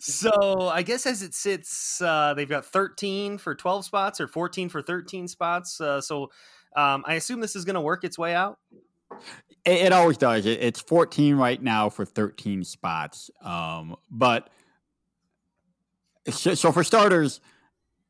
so 0.00 0.68
I 0.72 0.82
guess 0.82 1.06
as 1.06 1.22
it 1.22 1.34
sits, 1.34 2.00
uh, 2.02 2.34
they've 2.34 2.48
got 2.48 2.66
13 2.66 3.15
for 3.38 3.54
12 3.54 3.84
spots 3.84 4.20
or 4.20 4.28
14 4.28 4.68
for 4.68 4.82
13 4.82 5.28
spots. 5.28 5.80
Uh, 5.80 6.00
so 6.00 6.30
um, 6.76 7.04
I 7.06 7.14
assume 7.14 7.40
this 7.40 7.56
is 7.56 7.64
going 7.64 7.74
to 7.74 7.80
work 7.80 8.04
its 8.04 8.18
way 8.18 8.34
out. 8.34 8.58
It, 9.64 9.86
it 9.86 9.92
always 9.92 10.16
does. 10.16 10.46
It, 10.46 10.62
it's 10.62 10.80
14 10.80 11.36
right 11.36 11.60
now 11.60 11.88
for 11.88 12.04
13 12.04 12.64
spots. 12.64 13.30
Um, 13.42 13.96
but 14.10 14.50
so, 16.28 16.54
so 16.54 16.72
for 16.72 16.84
starters, 16.84 17.40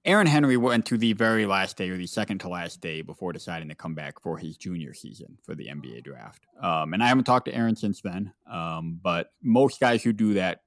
Aaron 0.04 0.26
Henry 0.28 0.56
went 0.56 0.86
to 0.86 0.96
the 0.96 1.12
very 1.14 1.46
last 1.46 1.76
day 1.76 1.90
or 1.90 1.96
the 1.96 2.06
second 2.06 2.38
to 2.38 2.48
last 2.48 2.80
day 2.80 3.02
before 3.02 3.32
deciding 3.32 3.68
to 3.68 3.74
come 3.74 3.94
back 3.94 4.20
for 4.20 4.38
his 4.38 4.56
junior 4.56 4.94
season 4.94 5.36
for 5.42 5.56
the 5.56 5.66
NBA 5.66 6.04
draft. 6.04 6.46
Um, 6.62 6.94
and 6.94 7.02
I 7.02 7.08
haven't 7.08 7.24
talked 7.24 7.46
to 7.46 7.54
Aaron 7.54 7.74
since 7.74 8.00
then. 8.00 8.32
Um, 8.50 9.00
but 9.02 9.32
most 9.42 9.80
guys 9.80 10.04
who 10.04 10.12
do 10.12 10.34
that 10.34 10.60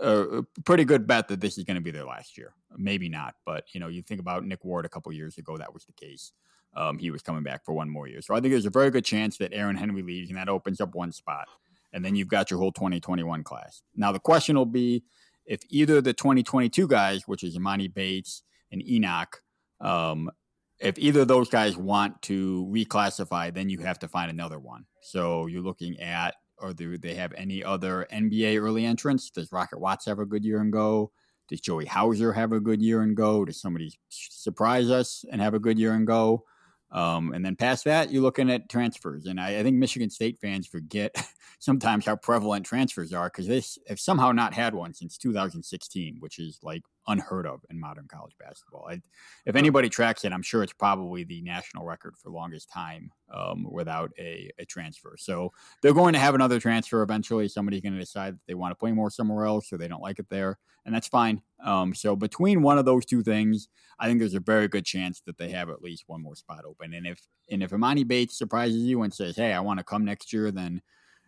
a 0.00 0.42
pretty 0.64 0.84
good 0.84 1.06
bet 1.06 1.28
that 1.28 1.40
this 1.40 1.58
is 1.58 1.64
going 1.64 1.76
to 1.76 1.80
be 1.80 1.90
their 1.90 2.04
last 2.04 2.36
year. 2.36 2.52
Maybe 2.76 3.08
not, 3.08 3.34
but 3.44 3.64
you 3.72 3.80
know, 3.80 3.88
you 3.88 4.02
think 4.02 4.20
about 4.20 4.44
Nick 4.44 4.64
Ward 4.64 4.84
a 4.84 4.88
couple 4.88 5.12
years 5.12 5.38
ago, 5.38 5.56
that 5.56 5.72
was 5.72 5.84
the 5.84 5.92
case. 5.92 6.32
Um, 6.74 6.98
he 6.98 7.10
was 7.10 7.22
coming 7.22 7.42
back 7.42 7.64
for 7.64 7.72
one 7.72 7.88
more 7.88 8.06
year. 8.06 8.20
So 8.20 8.34
I 8.34 8.40
think 8.40 8.52
there's 8.52 8.66
a 8.66 8.70
very 8.70 8.90
good 8.90 9.04
chance 9.04 9.38
that 9.38 9.54
Aaron 9.54 9.76
Henry 9.76 10.02
leaves 10.02 10.28
and 10.28 10.38
that 10.38 10.48
opens 10.48 10.80
up 10.80 10.94
one 10.94 11.10
spot. 11.10 11.48
And 11.92 12.04
then 12.04 12.14
you've 12.14 12.28
got 12.28 12.50
your 12.50 12.60
whole 12.60 12.72
2021 12.72 13.42
class. 13.44 13.82
Now 13.94 14.12
the 14.12 14.18
question 14.18 14.56
will 14.56 14.66
be 14.66 15.02
if 15.46 15.62
either 15.70 16.00
the 16.00 16.12
2022 16.12 16.86
guys, 16.86 17.26
which 17.26 17.42
is 17.42 17.56
Emoni 17.56 17.92
Bates 17.92 18.42
and 18.70 18.86
Enoch, 18.86 19.40
um, 19.80 20.30
if 20.78 20.98
either 20.98 21.20
of 21.20 21.28
those 21.28 21.48
guys 21.48 21.76
want 21.76 22.20
to 22.22 22.66
reclassify, 22.70 23.54
then 23.54 23.70
you 23.70 23.78
have 23.78 23.98
to 24.00 24.08
find 24.08 24.30
another 24.30 24.58
one. 24.58 24.84
So 25.00 25.46
you're 25.46 25.62
looking 25.62 25.98
at, 26.00 26.34
or 26.58 26.72
do 26.72 26.96
they 26.98 27.14
have 27.14 27.32
any 27.34 27.62
other 27.62 28.06
NBA 28.12 28.60
early 28.60 28.84
entrants? 28.84 29.30
Does 29.30 29.52
Rocket 29.52 29.78
Watts 29.78 30.06
have 30.06 30.18
a 30.18 30.26
good 30.26 30.44
year 30.44 30.60
and 30.60 30.72
go? 30.72 31.12
Does 31.48 31.60
Joey 31.60 31.86
Hauser 31.86 32.32
have 32.32 32.52
a 32.52 32.60
good 32.60 32.82
year 32.82 33.02
and 33.02 33.16
go? 33.16 33.44
Does 33.44 33.60
somebody 33.60 33.92
surprise 34.08 34.90
us 34.90 35.24
and 35.30 35.40
have 35.40 35.54
a 35.54 35.60
good 35.60 35.78
year 35.78 35.92
and 35.92 36.06
go? 36.06 36.44
Um, 36.90 37.32
and 37.32 37.44
then 37.44 37.56
past 37.56 37.84
that, 37.84 38.10
you're 38.10 38.22
looking 38.22 38.50
at 38.50 38.68
transfers. 38.68 39.26
And 39.26 39.40
I, 39.40 39.58
I 39.58 39.62
think 39.62 39.76
Michigan 39.76 40.10
State 40.10 40.38
fans 40.40 40.66
forget 40.66 41.14
sometimes 41.58 42.06
how 42.06 42.16
prevalent 42.16 42.64
transfers 42.64 43.12
are 43.12 43.28
because 43.28 43.46
they 43.46 43.62
have 43.88 44.00
somehow 44.00 44.32
not 44.32 44.54
had 44.54 44.74
one 44.74 44.94
since 44.94 45.18
2016, 45.18 46.16
which 46.20 46.38
is 46.38 46.58
like 46.62 46.82
unheard 47.08 47.46
of 47.46 47.60
in 47.70 47.78
modern 47.78 48.06
college 48.08 48.34
basketball. 48.38 48.86
I, 48.90 49.00
if 49.44 49.56
anybody 49.56 49.88
tracks 49.88 50.24
it, 50.24 50.32
I'm 50.32 50.42
sure 50.42 50.62
it's 50.62 50.72
probably 50.72 51.24
the 51.24 51.40
national 51.42 51.84
record 51.84 52.16
for 52.16 52.30
longest 52.30 52.70
time 52.70 53.10
um, 53.32 53.66
without 53.70 54.12
a, 54.18 54.50
a, 54.58 54.64
transfer. 54.64 55.16
So 55.18 55.52
they're 55.82 55.94
going 55.94 56.12
to 56.12 56.18
have 56.18 56.34
another 56.34 56.58
transfer 56.60 57.02
eventually. 57.02 57.48
Somebody's 57.48 57.80
going 57.80 57.94
to 57.94 58.00
decide 58.00 58.34
that 58.34 58.46
they 58.46 58.54
want 58.54 58.72
to 58.72 58.76
play 58.76 58.92
more 58.92 59.10
somewhere 59.10 59.46
else 59.46 59.72
or 59.72 59.78
they 59.78 59.88
don't 59.88 60.02
like 60.02 60.18
it 60.18 60.28
there, 60.30 60.58
and 60.84 60.94
that's 60.94 61.08
fine. 61.08 61.40
Um, 61.64 61.94
so 61.94 62.16
between 62.16 62.62
one 62.62 62.78
of 62.78 62.84
those 62.84 63.04
two 63.04 63.22
things, 63.22 63.68
I 63.98 64.06
think 64.06 64.18
there's 64.18 64.34
a 64.34 64.40
very 64.40 64.68
good 64.68 64.84
chance 64.84 65.20
that 65.22 65.38
they 65.38 65.50
have 65.50 65.70
at 65.70 65.82
least 65.82 66.04
one 66.06 66.22
more 66.22 66.36
spot 66.36 66.64
open. 66.66 66.94
And 66.94 67.06
if 67.06 67.20
and 67.50 67.62
if 67.62 67.70
Emoni 67.70 68.06
Bates 68.06 68.36
surprises 68.36 68.82
you 68.82 69.02
and 69.02 69.12
says, 69.12 69.36
"Hey, 69.36 69.52
I 69.52 69.60
want 69.60 69.78
to 69.78 69.84
come 69.84 70.04
next 70.04 70.32
year," 70.32 70.50
then 70.50 70.82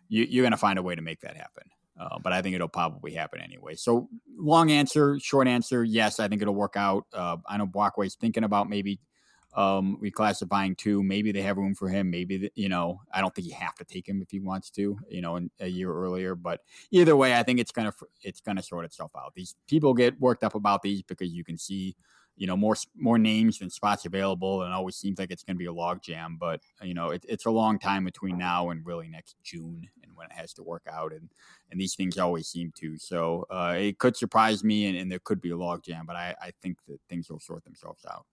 you, 0.09 0.25
you're 0.29 0.43
going 0.43 0.51
to 0.51 0.57
find 0.57 0.77
a 0.77 0.83
way 0.83 0.95
to 0.95 1.01
make 1.01 1.21
that 1.21 1.37
happen. 1.37 1.63
Uh, 1.99 2.17
but 2.17 2.31
I 2.31 2.41
think 2.41 2.55
it'll 2.55 2.69
probably 2.69 3.13
happen 3.13 3.41
anyway. 3.41 3.75
So, 3.75 4.07
long 4.37 4.71
answer, 4.71 5.19
short 5.19 5.47
answer, 5.47 5.83
yes, 5.83 6.19
I 6.19 6.29
think 6.29 6.41
it'll 6.41 6.55
work 6.55 6.75
out. 6.77 7.05
Uh, 7.13 7.37
I 7.45 7.57
know 7.57 7.67
Boakye's 7.67 8.15
thinking 8.15 8.45
about 8.45 8.69
maybe 8.69 8.99
um, 9.53 9.97
reclassifying 10.01 10.77
too. 10.77 11.03
Maybe 11.03 11.31
they 11.31 11.41
have 11.41 11.57
room 11.57 11.75
for 11.75 11.89
him. 11.89 12.09
Maybe 12.09 12.37
the, 12.37 12.51
you 12.55 12.69
know, 12.69 13.01
I 13.13 13.19
don't 13.19 13.33
think 13.33 13.47
you 13.47 13.55
have 13.55 13.75
to 13.75 13.83
take 13.83 14.07
him 14.07 14.21
if 14.21 14.29
he 14.29 14.39
wants 14.39 14.69
to. 14.71 14.97
You 15.09 15.21
know, 15.21 15.35
in, 15.35 15.51
a 15.59 15.67
year 15.67 15.91
earlier. 15.91 16.35
But 16.35 16.61
either 16.91 17.15
way, 17.15 17.35
I 17.35 17.43
think 17.43 17.59
it's 17.59 17.71
gonna 17.71 17.93
it's 18.21 18.41
gonna 18.41 18.63
sort 18.63 18.85
itself 18.85 19.11
out. 19.17 19.33
These 19.35 19.55
people 19.67 19.93
get 19.93 20.19
worked 20.21 20.43
up 20.43 20.55
about 20.55 20.81
these 20.81 21.01
because 21.01 21.31
you 21.31 21.43
can 21.43 21.57
see 21.57 21.95
you 22.39 22.47
know 22.47 22.55
more 22.55 22.75
more 22.95 23.19
names 23.19 23.59
than 23.59 23.69
spots 23.69 24.05
available, 24.05 24.63
and 24.63 24.71
it 24.71 24.73
always 24.73 24.95
seems 24.95 25.19
like 25.19 25.29
it's 25.29 25.43
going 25.43 25.57
to 25.57 25.59
be 25.59 25.65
a 25.65 25.73
logjam. 25.73 26.39
But 26.39 26.61
you 26.81 26.93
know, 26.93 27.09
it, 27.09 27.25
it's 27.27 27.45
a 27.45 27.51
long 27.51 27.77
time 27.77 28.05
between 28.05 28.37
now 28.37 28.69
and 28.69 28.83
really 28.85 29.09
next 29.09 29.35
June, 29.43 29.87
and 30.01 30.11
when 30.15 30.27
it 30.27 30.31
has 30.31 30.53
to 30.53 30.63
work 30.63 30.83
out, 30.89 31.11
and 31.11 31.29
and 31.69 31.79
these 31.79 31.95
things 31.95 32.17
always 32.17 32.47
seem 32.47 32.71
to. 32.77 32.97
So 32.97 33.45
uh, 33.51 33.75
it 33.77 33.99
could 33.99 34.15
surprise 34.15 34.63
me, 34.63 34.87
and, 34.87 34.97
and 34.97 35.11
there 35.11 35.19
could 35.19 35.41
be 35.41 35.51
a 35.51 35.55
logjam, 35.55 36.05
but 36.07 36.15
I, 36.15 36.33
I 36.41 36.51
think 36.61 36.77
that 36.87 36.99
things 37.09 37.29
will 37.29 37.41
sort 37.41 37.65
themselves 37.65 38.05
out. 38.09 38.25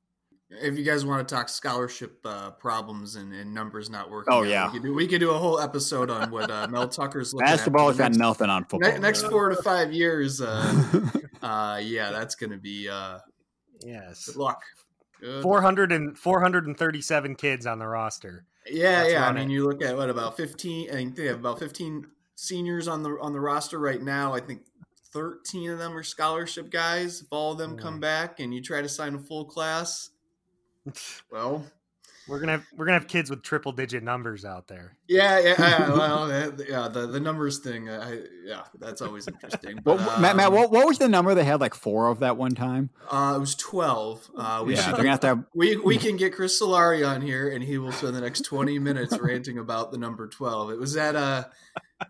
If 0.48 0.78
you 0.78 0.84
guys 0.84 1.04
want 1.04 1.26
to 1.26 1.34
talk 1.34 1.48
scholarship 1.48 2.20
uh, 2.24 2.50
problems 2.52 3.16
and, 3.16 3.34
and, 3.34 3.52
numbers 3.52 3.90
not 3.90 4.08
working, 4.08 4.32
oh 4.32 4.44
yeah, 4.44 4.66
we 4.68 4.74
could, 4.74 4.82
do, 4.84 4.94
we 4.94 5.08
could 5.08 5.18
do 5.18 5.30
a 5.32 5.38
whole 5.38 5.58
episode 5.58 6.08
on 6.08 6.30
what 6.30 6.48
uh, 6.48 6.68
Mel 6.68 6.86
Tucker's 6.86 7.34
looking 7.34 7.46
Basketball 7.46 7.88
has 7.88 7.98
got 7.98 8.14
nothing 8.14 8.48
on 8.48 8.62
football. 8.66 8.92
Ne- 8.92 8.98
next 9.00 9.22
four 9.22 9.48
to 9.48 9.60
five 9.60 9.92
years, 9.92 10.40
uh, 10.40 11.00
uh, 11.42 11.80
yeah, 11.82 12.12
that's 12.12 12.36
going 12.36 12.52
to 12.52 12.58
be 12.58 12.88
uh, 12.88 13.18
Yes. 13.84 14.26
Good 14.26 14.36
luck. 14.36 14.62
Good 15.20 15.42
400 15.42 15.92
and 15.92 16.18
437 16.18 17.36
kids 17.36 17.66
on 17.66 17.78
the 17.78 17.86
roster. 17.86 18.44
Yeah, 18.66 19.02
That's 19.02 19.12
yeah. 19.12 19.28
I 19.28 19.32
mean, 19.32 19.50
you 19.50 19.64
look 19.64 19.82
at 19.82 19.96
what 19.96 20.10
about 20.10 20.36
15? 20.36 20.90
I 20.90 20.92
think 20.92 21.16
they 21.16 21.26
have 21.26 21.38
about 21.38 21.58
15 21.58 22.06
seniors 22.34 22.88
on 22.88 23.02
the 23.02 23.16
on 23.20 23.32
the 23.32 23.40
roster 23.40 23.78
right 23.78 24.02
now. 24.02 24.34
I 24.34 24.40
think 24.40 24.62
13 25.12 25.70
of 25.70 25.78
them 25.78 25.96
are 25.96 26.02
scholarship 26.02 26.70
guys. 26.70 27.22
If 27.22 27.28
all 27.30 27.52
of 27.52 27.58
them 27.58 27.76
mm. 27.76 27.80
come 27.80 28.00
back 28.00 28.40
and 28.40 28.52
you 28.52 28.60
try 28.60 28.82
to 28.82 28.88
sign 28.88 29.14
a 29.14 29.18
full 29.18 29.44
class, 29.44 30.10
well, 31.30 31.64
we're 32.28 32.40
gonna 32.40 32.52
have 32.52 32.66
we're 32.76 32.86
gonna 32.86 32.98
have 32.98 33.08
kids 33.08 33.30
with 33.30 33.42
triple 33.42 33.72
digit 33.72 34.02
numbers 34.02 34.44
out 34.44 34.66
there. 34.66 34.96
Yeah, 35.08 35.38
yeah, 35.38 35.54
yeah 35.58 35.90
well, 35.90 36.28
yeah. 36.68 36.88
The 36.88 37.06
the 37.06 37.20
numbers 37.20 37.58
thing, 37.58 37.88
I, 37.88 38.22
yeah, 38.44 38.62
that's 38.78 39.00
always 39.00 39.28
interesting. 39.28 39.80
But, 39.82 39.98
well, 39.98 40.10
um, 40.10 40.22
Matt, 40.22 40.36
Matt, 40.36 40.52
what, 40.52 40.70
what 40.70 40.86
was 40.86 40.98
the 40.98 41.08
number 41.08 41.34
they 41.34 41.44
had? 41.44 41.60
Like 41.60 41.74
four 41.74 42.08
of 42.08 42.20
that 42.20 42.36
one 42.36 42.54
time? 42.54 42.90
Uh, 43.10 43.34
it 43.36 43.40
was 43.40 43.54
twelve. 43.54 44.28
Uh, 44.36 44.64
we 44.66 44.74
yeah, 44.74 44.80
should, 44.82 44.94
they're 44.94 44.98
gonna 44.98 45.10
have 45.10 45.20
to. 45.20 45.26
Have... 45.28 45.44
We 45.54 45.76
we 45.76 45.96
can 45.98 46.16
get 46.16 46.34
Chris 46.34 46.60
Solari 46.60 47.08
on 47.08 47.20
here, 47.20 47.48
and 47.50 47.62
he 47.62 47.78
will 47.78 47.92
spend 47.92 48.16
the 48.16 48.20
next 48.20 48.42
twenty 48.42 48.78
minutes 48.78 49.16
ranting 49.22 49.58
about 49.58 49.92
the 49.92 49.98
number 49.98 50.26
twelve. 50.28 50.70
It 50.70 50.78
was 50.78 50.96
at 50.96 51.14
uh 51.16 51.44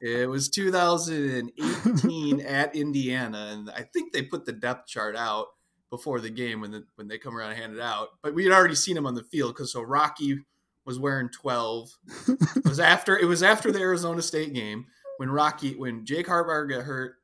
it 0.01 0.29
was 0.29 0.49
2018 0.49 2.41
at 2.41 2.75
Indiana, 2.75 3.51
and 3.53 3.71
I 3.71 3.83
think 3.83 4.13
they 4.13 4.23
put 4.23 4.45
the 4.45 4.53
depth 4.53 4.89
chart 4.89 5.15
out 5.17 5.47
before 5.91 6.21
the 6.21 6.31
game 6.31 6.61
when 6.61 6.71
the, 6.71 6.85
when 6.97 7.09
they 7.09 7.19
come 7.19 7.37
around 7.37 7.51
and 7.51 7.61
hand 7.61 7.75
it 7.75 7.81
out. 7.81 8.09
But 8.23 8.35
we 8.35 8.45
had 8.45 8.53
already 8.53 8.75
seen 8.75 8.97
him 8.97 9.07
on 9.07 9.15
the 9.15 9.23
field 9.25 9.55
because 9.55 9.73
so 9.73 9.83
Rocky 9.83 10.41
was 10.85 10.99
wearing 10.99 11.29
12. 11.29 11.91
it 12.29 12.65
was 12.65 12.81
after 12.81 13.19
it 13.19 13.27
was 13.27 13.43
after 13.43 13.73
the 13.73 13.81
Arizona 13.81 14.23
State 14.23 14.53
game 14.53 14.87
when 15.19 15.31
Rocky 15.31 15.75
when 15.75 16.05
Jake 16.05 16.27
Hartbarger 16.27 16.71
got 16.71 16.85
hurt 16.85 17.17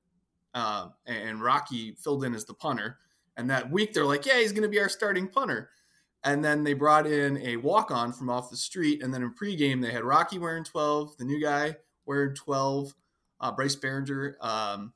uh, 0.55 0.89
and 1.07 1.43
Rocky 1.43 1.93
filled 1.93 2.25
in 2.25 2.35
as 2.35 2.45
the 2.45 2.55
punter. 2.55 2.99
And 3.37 3.49
that 3.51 3.71
week 3.71 3.95
they're 3.95 4.05
like, 4.05 4.27
yeah, 4.27 4.39
he's 4.39 4.53
going 4.53 4.63
to 4.63 4.69
be 4.69 4.81
our 4.81 4.89
starting 4.89 5.29
punter. 5.29 5.71
And 6.25 6.45
then 6.45 6.63
they 6.63 6.75
brought 6.75 7.07
in 7.07 7.39
a 7.39 7.57
walk 7.57 7.91
on 7.91 8.13
from 8.13 8.31
off 8.31 8.51
the 8.51 8.57
street. 8.57 9.03
And 9.03 9.13
then 9.13 9.23
in 9.23 9.35
pregame, 9.35 9.83
they 9.83 9.91
had 9.91 10.05
Rocky 10.05 10.39
wearing 10.39 10.65
12, 10.65 11.17
the 11.17 11.25
new 11.25 11.41
guy 11.41 11.77
wearing 12.07 12.35
12, 12.35 12.95
uh, 13.41 13.53
Bryce 13.53 13.75
Baringer. 13.75 14.35
Um, 14.41 14.93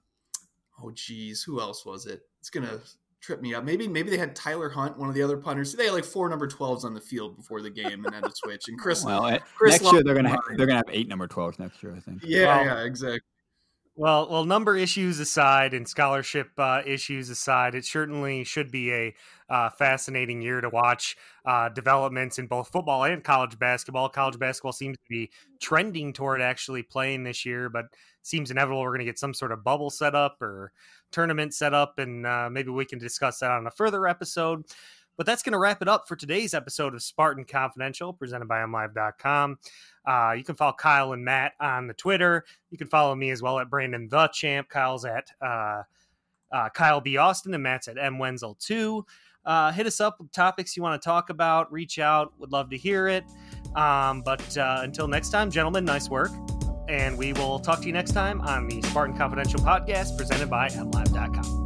oh, 0.83 0.91
geez, 0.93 1.43
who 1.43 1.61
else 1.61 1.85
was 1.85 2.07
it? 2.07 2.23
It's 2.41 2.51
going 2.51 2.67
to 2.67 2.81
trip 3.21 3.41
me 3.41 3.55
up. 3.55 3.65
Maybe 3.65 3.89
maybe 3.89 4.11
they 4.11 4.17
had 4.17 4.37
Tyler 4.37 4.69
Hunt, 4.69 4.99
one 4.99 5.09
of 5.09 5.15
the 5.15 5.23
other 5.23 5.37
punters. 5.37 5.73
They 5.73 5.87
had 5.87 5.95
like 5.95 6.05
four 6.05 6.29
number 6.29 6.47
twelves 6.47 6.85
on 6.85 6.95
the 6.95 7.01
field 7.01 7.37
before 7.37 7.61
the 7.63 7.71
game, 7.71 8.05
and 8.05 8.15
had 8.15 8.25
to 8.25 8.33
switch. 8.35 8.69
And 8.69 8.79
Chris, 8.79 9.05
well, 9.05 9.39
Chris 9.57 9.81
next 9.81 9.93
year 9.93 10.03
they're 10.03 10.15
gonna 10.15 10.31
have, 10.31 10.41
they're 10.57 10.67
gonna 10.67 10.79
have 10.79 10.91
eight 10.91 11.09
number 11.09 11.27
twelves 11.27 11.59
next 11.59 11.83
year, 11.83 11.95
I 11.97 12.01
think. 12.01 12.23
Yeah, 12.23 12.57
well, 12.57 12.65
yeah, 12.65 12.85
exactly. 12.85 13.21
Well, 13.99 14.29
well, 14.31 14.45
number 14.45 14.77
issues 14.77 15.19
aside 15.21 15.73
and 15.73 15.89
scholarship 15.89 16.51
uh, 16.59 16.83
issues 16.85 17.31
aside, 17.31 17.75
it 17.75 17.87
certainly 17.87 18.45
should 18.45 18.71
be 18.71 18.93
a 18.93 19.15
uh, 19.49 19.71
fascinating 19.71 20.43
year 20.43 20.61
to 20.61 20.69
watch 20.69 21.17
uh, 21.47 21.71
developments 21.71 22.39
in 22.39 22.47
both 22.47 22.69
football 22.69 23.05
and 23.05 23.25
college 23.25 23.59
basketball. 23.59 24.11
College 24.11 24.39
basketball 24.39 24.73
seems 24.73 24.99
to 24.99 25.05
be 25.09 25.31
trending 25.63 26.13
toward 26.13 26.43
actually 26.43 26.83
playing 26.83 27.25
this 27.25 27.47
year, 27.47 27.71
but 27.71 27.87
seems 28.23 28.51
inevitable 28.51 28.83
we're 28.83 28.91
going 28.91 28.99
to 28.99 29.05
get 29.07 29.19
some 29.19 29.33
sort 29.33 29.51
of 29.51 29.65
bubble 29.65 29.89
set 29.89 30.15
up 30.15 30.43
or 30.43 30.73
tournament 31.11 31.55
set 31.55 31.73
up, 31.73 31.99
and 31.99 32.27
uh, 32.27 32.51
maybe 32.51 32.69
we 32.71 32.85
can 32.85 32.99
discuss 32.99 33.39
that 33.39 33.51
on 33.51 33.67
a 33.67 33.71
further 33.71 34.07
episode. 34.07 34.65
But 35.17 35.27
that's 35.27 35.43
going 35.43 35.53
to 35.53 35.59
wrap 35.59 35.83
it 35.83 35.89
up 35.89 36.07
for 36.07 36.17
today's 36.17 36.55
episode 36.55 36.95
of 36.95 37.03
Spartan 37.03 37.45
Confidential, 37.45 38.13
presented 38.13 38.49
by 38.49 38.59
MLive.com. 38.59 39.59
Uh, 40.07 40.35
you 40.37 40.45
can 40.45 40.55
follow 40.55 40.75
Kyle 40.75 41.13
and 41.13 41.25
Matt 41.25 41.53
on 41.61 41.87
the 41.87 41.95
Twitter. 41.95 42.45
You 42.71 42.79
can 42.79 42.89
follow 42.89 43.15
me 43.15 43.31
as 43.31 43.43
well 43.43 43.59
at 43.59 43.71
Brandon 43.71 44.09
the 44.09 44.29
Champ. 44.29 44.69
Kyle's 44.69 45.05
at 45.05 45.29
uh, 45.41 45.83
uh, 46.53 46.69
Kyle 46.71 47.01
B. 47.01 47.17
Austin, 47.17 47.55
and 47.55 47.63
Matt's 47.63 47.89
at 47.89 47.99
M. 47.99 48.19
Wenzel 48.19 48.57
2. 48.61 49.05
Uh, 49.45 49.71
hit 49.73 49.87
us 49.87 50.01
up 50.01 50.19
with 50.19 50.33
topics 50.33 50.77
you 50.77 50.83
want 50.83 51.01
to 51.01 51.05
talk 51.05 51.31
about. 51.31 51.73
Reach 51.73 51.99
out. 51.99 52.33
Would 52.39 52.53
love 52.53 52.69
to 52.71 52.77
hear 52.77 53.07
it. 53.07 53.25
Um, 53.77 54.23
but 54.23 54.57
uh, 54.59 54.81
until 54.83 55.07
next 55.07 55.31
time, 55.31 55.51
gentlemen, 55.51 55.85
nice 55.85 56.11
work. 56.11 56.33
And 56.89 57.17
we 57.17 57.33
will 57.33 57.59
talk 57.59 57.81
to 57.81 57.87
you 57.87 57.93
next 57.93 58.13
time 58.13 58.41
on 58.43 58.69
the 58.69 58.83
Spartan 58.83 59.17
Confidential 59.17 59.61
podcast 59.61 60.17
presented 60.17 60.51
by 60.51 60.69
MLive.com. 60.69 61.66